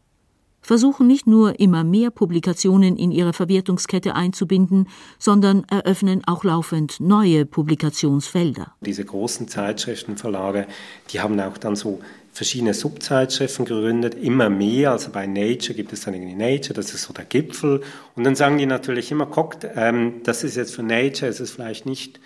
versuchen 0.62 1.08
nicht 1.08 1.26
nur 1.26 1.60
immer 1.60 1.84
mehr 1.84 2.12
Publikationen 2.12 2.98
in 2.98 3.12
ihre 3.12 3.34
Verwertungskette 3.34 4.14
einzubinden, 4.14 4.88
sondern 5.18 5.64
eröffnen 5.70 6.22
auch 6.28 6.44
laufend 6.44 7.00
neue 7.00 7.46
Publikationsfelder. 7.46 8.74
Diese 8.82 9.06
großen 9.06 9.48
Zeitschriftenverlage, 9.48 10.68
die 11.12 11.22
haben 11.22 11.40
auch 11.40 11.58
dann 11.58 11.76
so 11.76 12.00
verschiedene 12.32 12.74
Subzeitschriften 12.74 13.65
gegründet, 13.65 14.15
immer 14.15 14.50
mehr. 14.50 14.92
Also 14.92 15.12
bei 15.12 15.26
Nature 15.28 15.74
gibt 15.74 15.94
es 15.94 16.02
dann 16.02 16.13
irgendwie 16.13 16.36
Nature, 16.36 16.74
das 16.74 16.94
ist 16.94 17.04
so 17.04 17.13
der 17.13 17.26
Gipfel. 17.26 17.82
Und 18.15 18.24
dann 18.24 18.36
sagen 18.36 18.58
die 18.58 18.65
natürlich 18.65 19.12
immer, 19.12 19.26
guckt, 19.26 19.68
ähm, 19.76 20.22
das 20.24 20.44
ist 20.44 20.56
jetzt 20.56 20.76
für 20.76 20.84
Nature, 20.84 21.30
es 21.30 21.39
ist 21.39 21.52
vielleicht 21.52 21.86
nicht, 21.86 22.20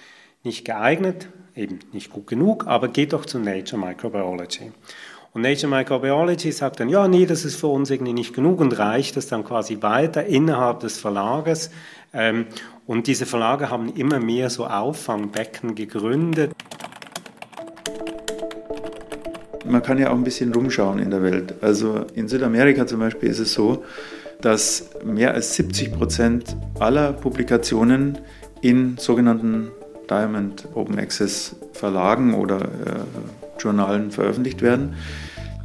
nicht 0.44 0.66
geeignet, 0.66 1.28
eben 1.56 1.80
nicht 1.92 2.12
gut 2.12 2.28
genug, 2.28 2.68
aber 2.68 2.88
geht 2.88 3.14
doch 3.14 3.26
zu 3.26 3.40
Nature 3.40 3.82
Microbiology. 3.84 4.72
Und 5.34 5.42
Nature 5.42 5.68
Microbiology 5.68 6.52
sagt 6.52 6.80
dann, 6.80 6.90
ja, 6.90 7.08
nee, 7.08 7.26
das 7.26 7.44
ist 7.44 7.56
für 7.56 7.68
uns 7.68 7.90
irgendwie 7.90 8.14
nicht 8.14 8.36
genug 8.36 8.60
und 8.60 8.78
reicht 8.78 9.18
das 9.18 9.28
dann 9.28 9.44
quasi 9.44 9.82
weiter 9.82 10.26
innerhalb 10.26 10.82
des 10.82 11.00
Verlages. 11.00 11.72
Ähm, 12.14 12.46
und 12.86 13.08
diese 13.08 13.26
Verlage 13.26 13.72
haben 13.72 13.96
immer 13.96 14.20
mehr 14.20 14.52
so 14.52 14.68
Auffangbecken 14.68 15.74
gegründet 15.74 16.52
man 19.66 19.82
kann 19.82 19.98
ja 19.98 20.10
auch 20.12 20.16
ein 20.16 20.24
bisschen 20.24 20.54
rumschauen 20.54 21.00
in 21.00 21.10
der 21.10 21.22
Welt. 21.22 21.56
Also 21.62 22.06
in 22.16 22.28
Südamerika 22.28 22.88
zum 22.88 23.00
Beispiel 23.00 23.30
ist 23.30 23.40
es 23.40 23.54
so, 23.54 23.84
dass 24.42 24.90
mehr 25.06 25.34
als 25.34 25.56
70 25.56 25.94
Prozent 25.94 26.56
aller 26.80 27.14
Publikationen 27.14 28.18
in 28.62 28.98
sogenannten 28.98 29.72
Diamond 30.10 30.68
Open 30.74 31.00
Access 31.00 31.56
Verlagen 31.72 32.34
oder 32.34 32.62
äh, 32.62 33.60
Journalen 33.60 34.12
veröffentlicht 34.12 34.62
werden. 34.62 34.96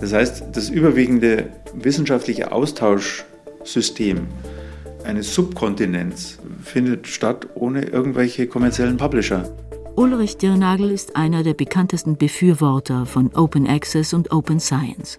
Das 0.00 0.12
heißt, 0.12 0.44
das 0.52 0.70
überwiegende 0.70 1.46
wissenschaftliche 1.74 2.52
Austauschsystem 2.52 4.28
eines 5.04 5.34
Subkontinents 5.34 6.38
findet 6.62 7.08
statt 7.08 7.48
ohne 7.54 7.82
irgendwelche 7.84 8.46
kommerziellen 8.46 8.96
Publisher. 8.96 9.50
Ulrich 9.98 10.36
Dirnagel 10.36 10.92
ist 10.92 11.16
einer 11.16 11.42
der 11.42 11.54
bekanntesten 11.54 12.16
Befürworter 12.16 13.04
von 13.04 13.34
Open 13.34 13.66
Access 13.66 14.14
und 14.14 14.30
Open 14.30 14.60
Science. 14.60 15.18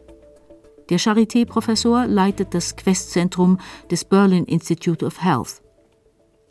Der 0.90 0.98
Charité-Professor 0.98 2.08
leitet 2.08 2.54
das 2.54 2.78
Quest-Zentrum 2.78 3.60
des 3.92 4.06
Berlin 4.06 4.46
Institute 4.46 5.06
of 5.06 5.22
Health. 5.22 5.62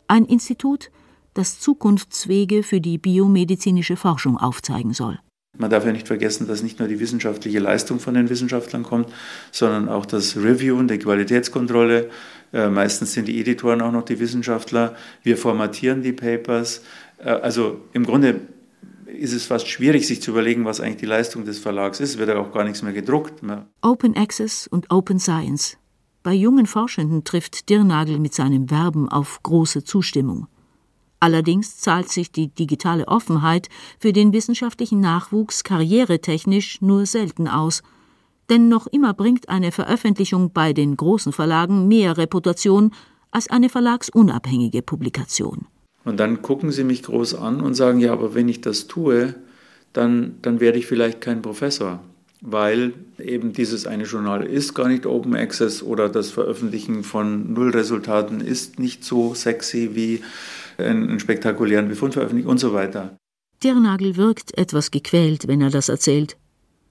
Ein 0.07 0.25
Institut, 0.25 0.91
das 1.33 1.59
Zukunftswege 1.59 2.61
für 2.61 2.79
die 2.79 2.99
biomedizinische 2.99 3.95
Forschung 3.95 4.37
aufzeigen 4.37 4.93
soll. 4.93 5.17
Man 5.57 5.71
darf 5.71 5.83
ja 5.83 5.91
nicht 5.91 6.07
vergessen, 6.07 6.47
dass 6.47 6.61
nicht 6.61 6.77
nur 6.77 6.87
die 6.87 6.99
wissenschaftliche 6.99 7.57
Leistung 7.57 7.99
von 7.99 8.13
den 8.13 8.29
Wissenschaftlern 8.29 8.83
kommt, 8.83 9.11
sondern 9.51 9.89
auch 9.89 10.05
das 10.05 10.37
Reviewen, 10.37 10.87
die 10.87 10.99
Qualitätskontrolle. 10.99 12.11
Äh, 12.53 12.69
meistens 12.69 13.13
sind 13.13 13.27
die 13.27 13.41
Editoren 13.41 13.81
auch 13.81 13.91
noch 13.91 14.05
die 14.05 14.19
Wissenschaftler. 14.19 14.95
Wir 15.23 15.35
formatieren 15.35 16.03
die 16.03 16.13
Papers. 16.13 16.83
Äh, 17.19 17.29
also 17.29 17.81
im 17.93 18.05
Grunde 18.05 18.41
ist 19.05 19.33
es 19.33 19.45
fast 19.45 19.67
schwierig, 19.67 20.07
sich 20.07 20.21
zu 20.21 20.31
überlegen, 20.31 20.65
was 20.65 20.79
eigentlich 20.79 20.97
die 20.97 21.05
Leistung 21.05 21.45
des 21.45 21.59
Verlags 21.59 21.99
ist. 21.99 22.11
Es 22.11 22.17
wird 22.17 22.29
ja 22.29 22.37
auch 22.37 22.51
gar 22.51 22.63
nichts 22.63 22.81
mehr 22.81 22.93
gedruckt. 22.93 23.41
Open 23.81 24.15
Access 24.15 24.67
und 24.67 24.91
Open 24.91 25.19
Science. 25.19 25.77
Bei 26.21 26.33
jungen 26.33 26.65
Forschenden 26.65 27.23
trifft 27.23 27.69
Dirnagel 27.69 28.19
mit 28.19 28.33
seinem 28.33 28.69
Werben 28.69 29.09
auf 29.09 29.41
große 29.41 29.83
Zustimmung. 29.83 30.47
Allerdings 31.19 31.77
zahlt 31.77 32.09
sich 32.09 32.31
die 32.31 32.47
digitale 32.47 33.07
Offenheit 33.07 33.67
für 33.99 34.13
den 34.13 34.31
wissenschaftlichen 34.31 35.01
Nachwuchs 35.01 35.63
karrieretechnisch 35.63 36.81
nur 36.81 37.05
selten 37.05 37.47
aus. 37.47 37.83
Denn 38.49 38.69
noch 38.69 38.87
immer 38.87 39.13
bringt 39.13 39.49
eine 39.49 39.71
Veröffentlichung 39.71 40.53
bei 40.53 40.71
den 40.71 40.95
großen 40.95 41.33
Verlagen 41.33 41.87
mehr 41.87 42.17
Reputation 42.17 42.91
als 43.31 43.49
eine 43.49 43.69
verlagsunabhängige 43.69 44.81
Publikation. 44.81 45.67
Und 46.05 46.19
dann 46.19 46.41
gucken 46.41 46.71
sie 46.71 46.83
mich 46.83 47.03
groß 47.03 47.35
an 47.35 47.61
und 47.61 47.73
sagen, 47.73 47.99
ja, 47.99 48.13
aber 48.13 48.33
wenn 48.33 48.49
ich 48.49 48.61
das 48.61 48.87
tue, 48.87 49.35
dann, 49.93 50.35
dann 50.41 50.59
werde 50.59 50.79
ich 50.79 50.87
vielleicht 50.87 51.21
kein 51.21 51.41
Professor, 51.41 51.99
weil 52.41 52.93
eben 53.17 53.53
dieses 53.53 53.85
eine 53.85 54.03
Journal 54.03 54.45
ist 54.45 54.73
gar 54.73 54.87
nicht 54.87 55.05
Open 55.05 55.35
Access 55.35 55.83
oder 55.83 56.09
das 56.09 56.31
Veröffentlichen 56.31 57.03
von 57.03 57.53
Nullresultaten 57.53 58.41
ist 58.41 58.79
nicht 58.79 59.03
so 59.03 59.33
sexy 59.33 59.91
wie 59.93 60.21
einen 60.77 61.19
spektakulären 61.19 61.89
Befund 61.89 62.13
veröffentlichen 62.13 62.49
und 62.49 62.59
so 62.59 62.73
weiter. 62.73 63.17
Dirnagel 63.63 64.15
wirkt 64.15 64.57
etwas 64.57 64.91
gequält, 64.91 65.47
wenn 65.47 65.61
er 65.61 65.69
das 65.69 65.89
erzählt. 65.89 66.37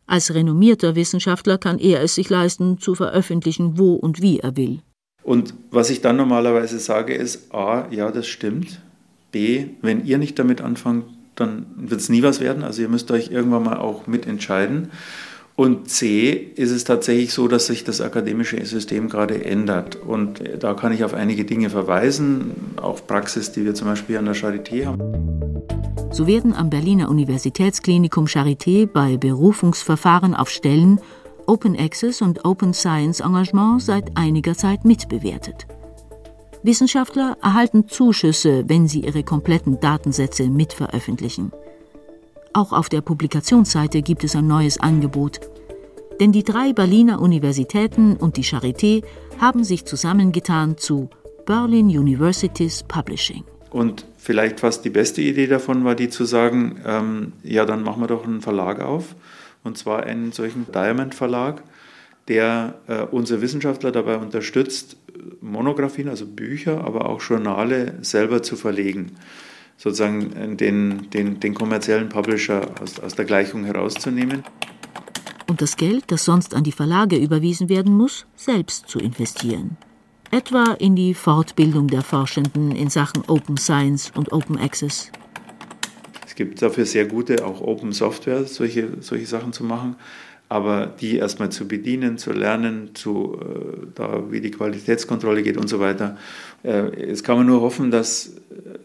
Als 0.07 0.35
renommierter 0.35 0.97
Wissenschaftler 0.97 1.59
kann 1.59 1.79
er 1.79 2.03
es 2.03 2.15
sich 2.15 2.29
leisten, 2.29 2.79
zu 2.79 2.95
veröffentlichen, 2.95 3.79
wo 3.79 3.95
und 3.95 4.21
wie 4.21 4.41
er 4.41 4.57
will. 4.57 4.81
Und 5.23 5.55
was 5.71 5.91
ich 5.91 6.01
dann 6.01 6.17
normalerweise 6.17 6.79
sage, 6.79 7.15
ist, 7.15 7.53
a, 7.55 7.87
ja, 7.91 8.11
das 8.11 8.27
stimmt, 8.27 8.81
B, 9.31 9.67
wenn 9.83 10.05
ihr 10.05 10.19
nicht 10.19 10.39
damit 10.39 10.61
anfangt, 10.61 11.05
dann 11.35 11.67
wird 11.77 12.01
es 12.01 12.09
nie 12.09 12.23
was 12.23 12.41
werden. 12.41 12.65
Also 12.65 12.83
ihr 12.83 12.89
müsst 12.89 13.11
euch 13.11 13.31
irgendwann 13.31 13.63
mal 13.63 13.77
auch 13.77 14.07
mitentscheiden. 14.07 14.91
Und 15.55 15.91
C 15.91 16.31
ist 16.31 16.71
es 16.71 16.85
tatsächlich 16.85 17.33
so, 17.33 17.49
dass 17.49 17.67
sich 17.67 17.83
das 17.83 18.01
akademische 18.01 18.65
System 18.65 19.09
gerade 19.09 19.45
ändert. 19.45 19.97
Und 19.97 20.41
da 20.61 20.75
kann 20.75 20.93
ich 20.93 21.03
auf 21.03 21.15
einige 21.15 21.45
Dinge 21.45 21.69
verweisen, 21.69 22.53
auch 22.77 23.05
Praxis, 23.05 23.51
die 23.51 23.65
wir 23.65 23.75
zum 23.75 23.89
Beispiel 23.89 24.19
an 24.19 24.27
der 24.27 24.37
Charité 24.37 24.87
haben. 24.87 25.01
So 26.13 26.27
werden 26.27 26.55
am 26.55 26.71
Berliner 26.71 27.11
Universitätsklinikum 27.11 28.27
Charité 28.27 28.87
bei 28.87 29.17
Berufungsverfahren 29.17 30.35
auf 30.35 30.49
Stellen 30.49 31.01
Open 31.47 31.77
Access 31.79 32.23
und 32.23 32.45
Open 32.45 32.73
Science 32.73 33.21
Engagement 33.21 33.83
seit 33.83 34.17
einiger 34.17 34.55
Zeit 34.55 34.85
mitbewertet. 34.85 35.67
Wissenschaftler 36.69 37.39
erhalten 37.43 37.89
Zuschüsse, 37.89 38.65
wenn 38.67 38.89
sie 38.89 39.01
ihre 39.01 39.23
kompletten 39.23 39.81
Datensätze 39.81 40.51
mitveröffentlichen. 40.51 41.51
Auch 42.53 42.75
auf 42.75 42.91
der 42.91 43.01
Publikationsseite 43.01 44.03
gibt 44.03 44.23
es 44.23 44.37
ein 44.37 44.47
neues 44.47 44.79
Angebot. 44.79 45.41
Denn 46.21 46.31
die 46.31 46.45
drei 46.45 46.75
Berliner 46.75 47.23
Universitäten 47.23 48.17
und 48.17 48.37
die 48.37 48.45
Charité 48.45 49.03
haben 49.41 49.65
sich 49.65 49.87
zusammengetan 49.87 50.77
zu 50.77 51.09
Berlin 51.47 51.87
Universities 51.87 52.85
Publishing. 52.87 53.45
Und 53.71 54.05
vielleicht 54.19 54.61
fast 54.61 54.85
die 54.85 54.91
beste 54.91 55.23
Idee 55.23 55.47
davon 55.47 55.85
war 55.85 55.95
die 55.95 56.11
zu 56.11 56.27
sagen, 56.27 56.83
ähm, 56.85 57.33
ja, 57.43 57.65
dann 57.65 57.83
machen 57.83 58.03
wir 58.03 58.09
doch 58.09 58.27
einen 58.27 58.43
Verlag 58.43 58.83
auf. 58.83 59.15
Und 59.65 59.79
zwar 59.79 60.03
einen 60.03 60.33
solchen 60.33 60.67
Diamond 60.71 61.15
Verlag, 61.15 61.63
der 62.29 62.81
äh, 62.87 63.03
unsere 63.03 63.41
Wissenschaftler 63.41 63.91
dabei 63.91 64.19
unterstützt, 64.19 64.97
Monographien, 65.41 66.09
also 66.09 66.27
Bücher, 66.27 66.85
aber 66.85 67.09
auch 67.09 67.21
Journale 67.21 67.99
selber 68.03 68.43
zu 68.43 68.57
verlegen 68.57 69.13
sozusagen 69.79 70.57
den, 70.57 71.09
den, 71.11 71.41
den 71.41 71.55
kommerziellen 71.55 72.11
Publisher 72.11 72.69
aus, 72.83 72.99
aus 73.01 73.15
der 73.15 73.25
Gleichung 73.25 73.65
herauszunehmen. 73.65 74.43
Und 75.49 75.63
das 75.63 75.77
Geld, 75.77 76.05
das 76.09 76.25
sonst 76.25 76.55
an 76.55 76.65
die 76.65 76.73
Verlage 76.73 77.17
überwiesen 77.17 77.71
werden 77.71 77.97
muss, 77.97 78.27
selbst 78.37 78.89
zu 78.89 78.99
investieren. 78.99 79.79
Etwa 80.31 80.75
in 80.79 80.95
die 80.95 81.15
Fortbildung 81.15 81.87
der 81.87 82.03
Forschenden 82.03 82.73
in 82.73 82.91
Sachen 82.91 83.23
Open 83.29 83.57
Science 83.57 84.13
und 84.15 84.31
Open 84.33 84.59
Access. 84.59 85.11
Es 86.27 86.35
gibt 86.35 86.61
dafür 86.61 86.85
sehr 86.85 87.07
gute, 87.07 87.47
auch 87.47 87.63
Open 87.63 87.93
Software, 87.93 88.45
solche, 88.45 88.99
solche 89.01 89.27
Sachen 89.27 89.55
zu 89.55 89.65
machen 89.65 89.97
aber 90.49 90.87
die 90.87 91.17
erstmal 91.17 91.51
zu 91.51 91.69
bedienen, 91.69 92.17
zu 92.17 92.33
lernen, 92.33 92.95
zu, 92.95 93.39
äh, 93.41 93.87
da, 93.95 94.31
wie 94.31 94.41
die 94.41 94.51
Qualitätskontrolle 94.51 95.43
geht 95.43 95.57
und 95.57 95.69
so 95.69 95.79
weiter. 95.81 96.17
Äh, 96.63 97.09
jetzt 97.09 97.25
kann 97.25 97.37
man 97.37 97.47
nur 97.47 97.61
hoffen, 97.61 97.91
dass 97.91 98.33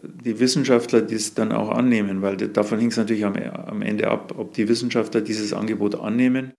die 0.02 0.38
Wissenschaftler 0.40 1.00
dies 1.02 1.34
dann 1.34 1.52
auch 1.52 1.70
annehmen, 1.70 2.22
weil 2.22 2.36
davon 2.36 2.78
hängt 2.78 2.92
es 2.92 2.98
natürlich 2.98 3.24
am, 3.24 3.34
am 3.34 3.82
Ende 3.82 4.10
ab, 4.10 4.34
ob 4.36 4.52
die 4.54 4.68
Wissenschaftler 4.68 5.20
dieses 5.20 5.52
Angebot 5.52 5.94
annehmen. 5.94 6.52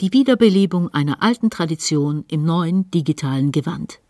Die 0.00 0.12
Wiederbelebung 0.12 0.88
einer 0.92 1.22
alten 1.22 1.50
Tradition 1.50 2.24
im 2.28 2.44
neuen 2.44 2.90
digitalen 2.90 3.52
Gewand. 3.52 4.00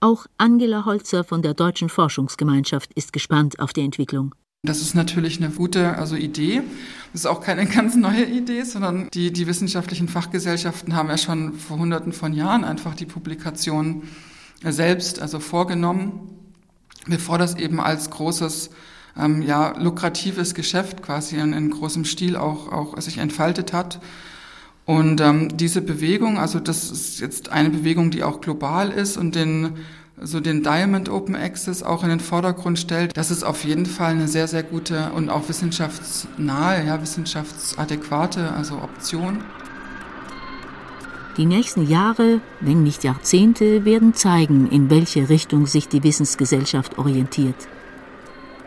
Auch 0.00 0.26
Angela 0.36 0.84
Holzer 0.84 1.24
von 1.24 1.40
der 1.40 1.54
Deutschen 1.54 1.88
Forschungsgemeinschaft 1.88 2.92
ist 2.92 3.12
gespannt 3.12 3.58
auf 3.58 3.72
die 3.72 3.80
Entwicklung. 3.80 4.34
Das 4.66 4.80
ist 4.80 4.94
natürlich 4.94 5.42
eine 5.42 5.50
gute 5.50 5.96
also 5.96 6.16
Idee. 6.16 6.62
Das 7.12 7.22
ist 7.22 7.26
auch 7.26 7.40
keine 7.40 7.66
ganz 7.74 7.96
neue 7.96 8.24
Idee, 8.24 8.62
sondern 8.64 9.08
die, 9.14 9.32
die 9.32 9.46
wissenschaftlichen 9.46 10.08
Fachgesellschaften 10.08 10.94
haben 10.94 11.08
ja 11.08 11.18
schon 11.18 11.54
vor 11.54 11.78
hunderten 11.78 12.12
von 12.12 12.32
Jahren 12.32 12.64
einfach 12.64 12.94
die 12.94 13.06
Publikation 13.06 14.02
selbst 14.62 15.20
also 15.20 15.40
vorgenommen, 15.40 16.30
bevor 17.06 17.38
das 17.38 17.56
eben 17.56 17.80
als 17.80 18.10
großes 18.10 18.70
ähm, 19.18 19.42
ja, 19.42 19.76
lukratives 19.78 20.54
Geschäft 20.54 21.02
quasi 21.02 21.36
in, 21.36 21.52
in 21.52 21.70
großem 21.70 22.04
Stil 22.04 22.36
auch, 22.36 22.70
auch 22.70 23.00
sich 23.00 23.18
entfaltet 23.18 23.72
hat. 23.72 24.00
Und 24.84 25.20
ähm, 25.20 25.56
diese 25.56 25.82
Bewegung, 25.82 26.38
also 26.38 26.60
das 26.60 26.90
ist 26.90 27.20
jetzt 27.20 27.50
eine 27.50 27.70
Bewegung, 27.70 28.10
die 28.10 28.22
auch 28.22 28.40
global 28.40 28.90
ist 28.90 29.16
und 29.16 29.34
den 29.34 29.78
so 30.20 30.40
den 30.40 30.62
Diamond 30.62 31.08
Open 31.08 31.36
Access 31.36 31.82
auch 31.82 32.02
in 32.02 32.08
den 32.08 32.20
Vordergrund 32.20 32.78
stellt, 32.78 33.16
das 33.16 33.30
ist 33.30 33.44
auf 33.44 33.64
jeden 33.64 33.86
Fall 33.86 34.12
eine 34.12 34.28
sehr, 34.28 34.48
sehr 34.48 34.62
gute 34.62 35.12
und 35.12 35.28
auch 35.28 35.48
wissenschaftsnahe, 35.48 36.86
ja, 36.86 37.00
wissenschaftsadäquate, 37.02 38.52
also 38.52 38.76
Option. 38.76 39.44
Die 41.36 41.44
nächsten 41.44 41.86
Jahre, 41.86 42.40
wenn 42.60 42.82
nicht 42.82 43.04
Jahrzehnte, 43.04 43.84
werden 43.84 44.14
zeigen, 44.14 44.70
in 44.70 44.88
welche 44.88 45.28
Richtung 45.28 45.66
sich 45.66 45.86
die 45.86 46.02
Wissensgesellschaft 46.02 46.96
orientiert. 46.98 47.68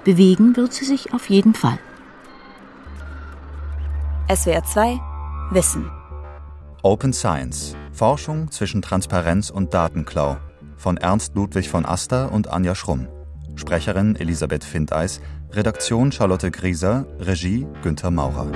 Bewegen 0.04 0.56
wird 0.56 0.74
sie 0.74 0.86
sich 0.86 1.14
auf 1.14 1.30
jeden 1.32 1.56
Fall. 1.56 1.80
SWR 4.32 4.64
2 4.64 5.00
Wissen. 5.50 5.90
Open 6.84 7.12
Science. 7.12 7.76
Forschung 7.92 8.52
zwischen 8.52 8.84
Transparenz 8.84 9.50
und 9.50 9.74
Datenklau 9.74 10.38
von 10.80 10.98
Ernst 10.98 11.36
Ludwig 11.36 11.70
von 11.70 11.86
Aster 11.86 12.32
und 12.32 12.48
Anja 12.48 12.74
Schrumm. 12.74 13.08
Sprecherin 13.56 14.16
Elisabeth 14.16 14.64
Findeis, 14.64 15.20
Redaktion 15.52 16.12
Charlotte 16.12 16.50
Grieser, 16.50 17.06
Regie 17.20 17.68
Günther 17.84 18.12
Maurer. 18.12 18.52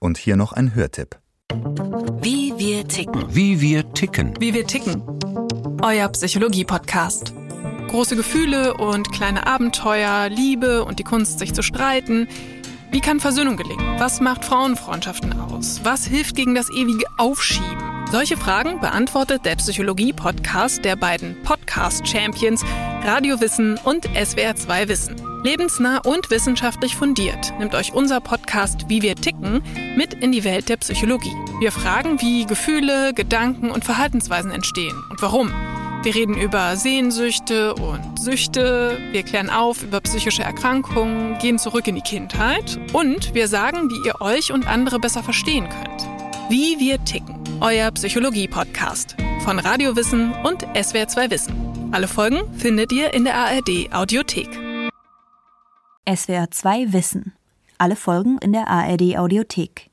Und 0.00 0.18
hier 0.18 0.36
noch 0.36 0.52
ein 0.52 0.74
Hörtipp. 0.74 1.18
Wie 2.20 2.52
wir 2.58 2.86
ticken. 2.88 3.24
Wie 3.28 3.60
wir 3.60 3.92
ticken. 3.92 4.34
Wie 4.40 4.52
wir 4.52 4.66
ticken. 4.66 5.02
Euer 5.82 6.08
Psychologie-Podcast. 6.08 7.32
Große 7.88 8.16
Gefühle 8.16 8.74
und 8.74 9.12
kleine 9.12 9.46
Abenteuer, 9.46 10.28
Liebe 10.28 10.84
und 10.84 10.98
die 10.98 11.04
Kunst, 11.04 11.38
sich 11.38 11.54
zu 11.54 11.62
streiten. 11.62 12.26
Wie 12.90 13.00
kann 13.00 13.20
Versöhnung 13.20 13.56
gelingen? 13.56 13.98
Was 13.98 14.20
macht 14.20 14.44
Frauenfreundschaften 14.44 15.32
aus? 15.40 15.80
Was 15.84 16.04
hilft 16.04 16.34
gegen 16.34 16.54
das 16.54 16.68
ewige 16.70 17.06
Aufschieben? 17.18 17.95
Solche 18.12 18.36
Fragen 18.36 18.78
beantwortet 18.78 19.44
der 19.44 19.56
Psychologie-Podcast 19.56 20.84
der 20.84 20.94
beiden 20.94 21.42
Podcast-Champions 21.42 22.64
Radio 23.02 23.40
Wissen 23.40 23.78
und 23.84 24.08
SWR2 24.10 24.88
Wissen. 24.88 25.16
Lebensnah 25.42 25.98
und 26.04 26.30
wissenschaftlich 26.30 26.94
fundiert 26.94 27.52
nimmt 27.58 27.74
euch 27.74 27.92
unser 27.92 28.20
Podcast 28.20 28.88
Wie 28.88 29.02
wir 29.02 29.16
ticken 29.16 29.60
mit 29.96 30.14
in 30.14 30.30
die 30.30 30.44
Welt 30.44 30.68
der 30.68 30.76
Psychologie. 30.76 31.34
Wir 31.58 31.72
fragen, 31.72 32.20
wie 32.20 32.46
Gefühle, 32.46 33.12
Gedanken 33.12 33.72
und 33.72 33.84
Verhaltensweisen 33.84 34.52
entstehen 34.52 34.96
und 35.10 35.20
warum. 35.20 35.50
Wir 36.04 36.14
reden 36.14 36.36
über 36.36 36.76
Sehnsüchte 36.76 37.74
und 37.74 38.20
Süchte, 38.20 38.98
wir 39.10 39.24
klären 39.24 39.50
auf 39.50 39.82
über 39.82 40.00
psychische 40.00 40.44
Erkrankungen, 40.44 41.38
gehen 41.38 41.58
zurück 41.58 41.88
in 41.88 41.96
die 41.96 42.02
Kindheit 42.02 42.78
und 42.92 43.34
wir 43.34 43.48
sagen, 43.48 43.90
wie 43.90 44.06
ihr 44.06 44.20
euch 44.20 44.52
und 44.52 44.68
andere 44.68 45.00
besser 45.00 45.24
verstehen 45.24 45.68
könnt. 45.68 46.15
Wie 46.48 46.78
wir 46.78 47.04
ticken 47.04 47.42
euer 47.60 47.90
Psychologie-Podcast 47.90 49.16
von 49.40 49.58
Radio 49.58 49.96
Wissen 49.96 50.32
und 50.44 50.64
SWR2 50.76 51.30
Wissen. 51.30 51.90
Alle 51.90 52.06
Folgen 52.06 52.52
findet 52.54 52.92
ihr 52.92 53.12
in 53.14 53.24
der 53.24 53.34
ARD 53.34 53.92
Audiothek. 53.92 54.48
SWR2 56.06 56.92
Wissen. 56.92 57.32
Alle 57.78 57.96
Folgen 57.96 58.38
in 58.38 58.52
der 58.52 58.68
ARD 58.68 59.18
Audiothek. 59.18 59.90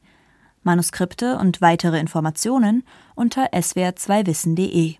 Manuskripte 0.61 1.37
und 1.39 1.59
weitere 1.59 1.99
Informationen 1.99 2.83
unter 3.15 3.51
swr2wissen.de. 3.53 4.97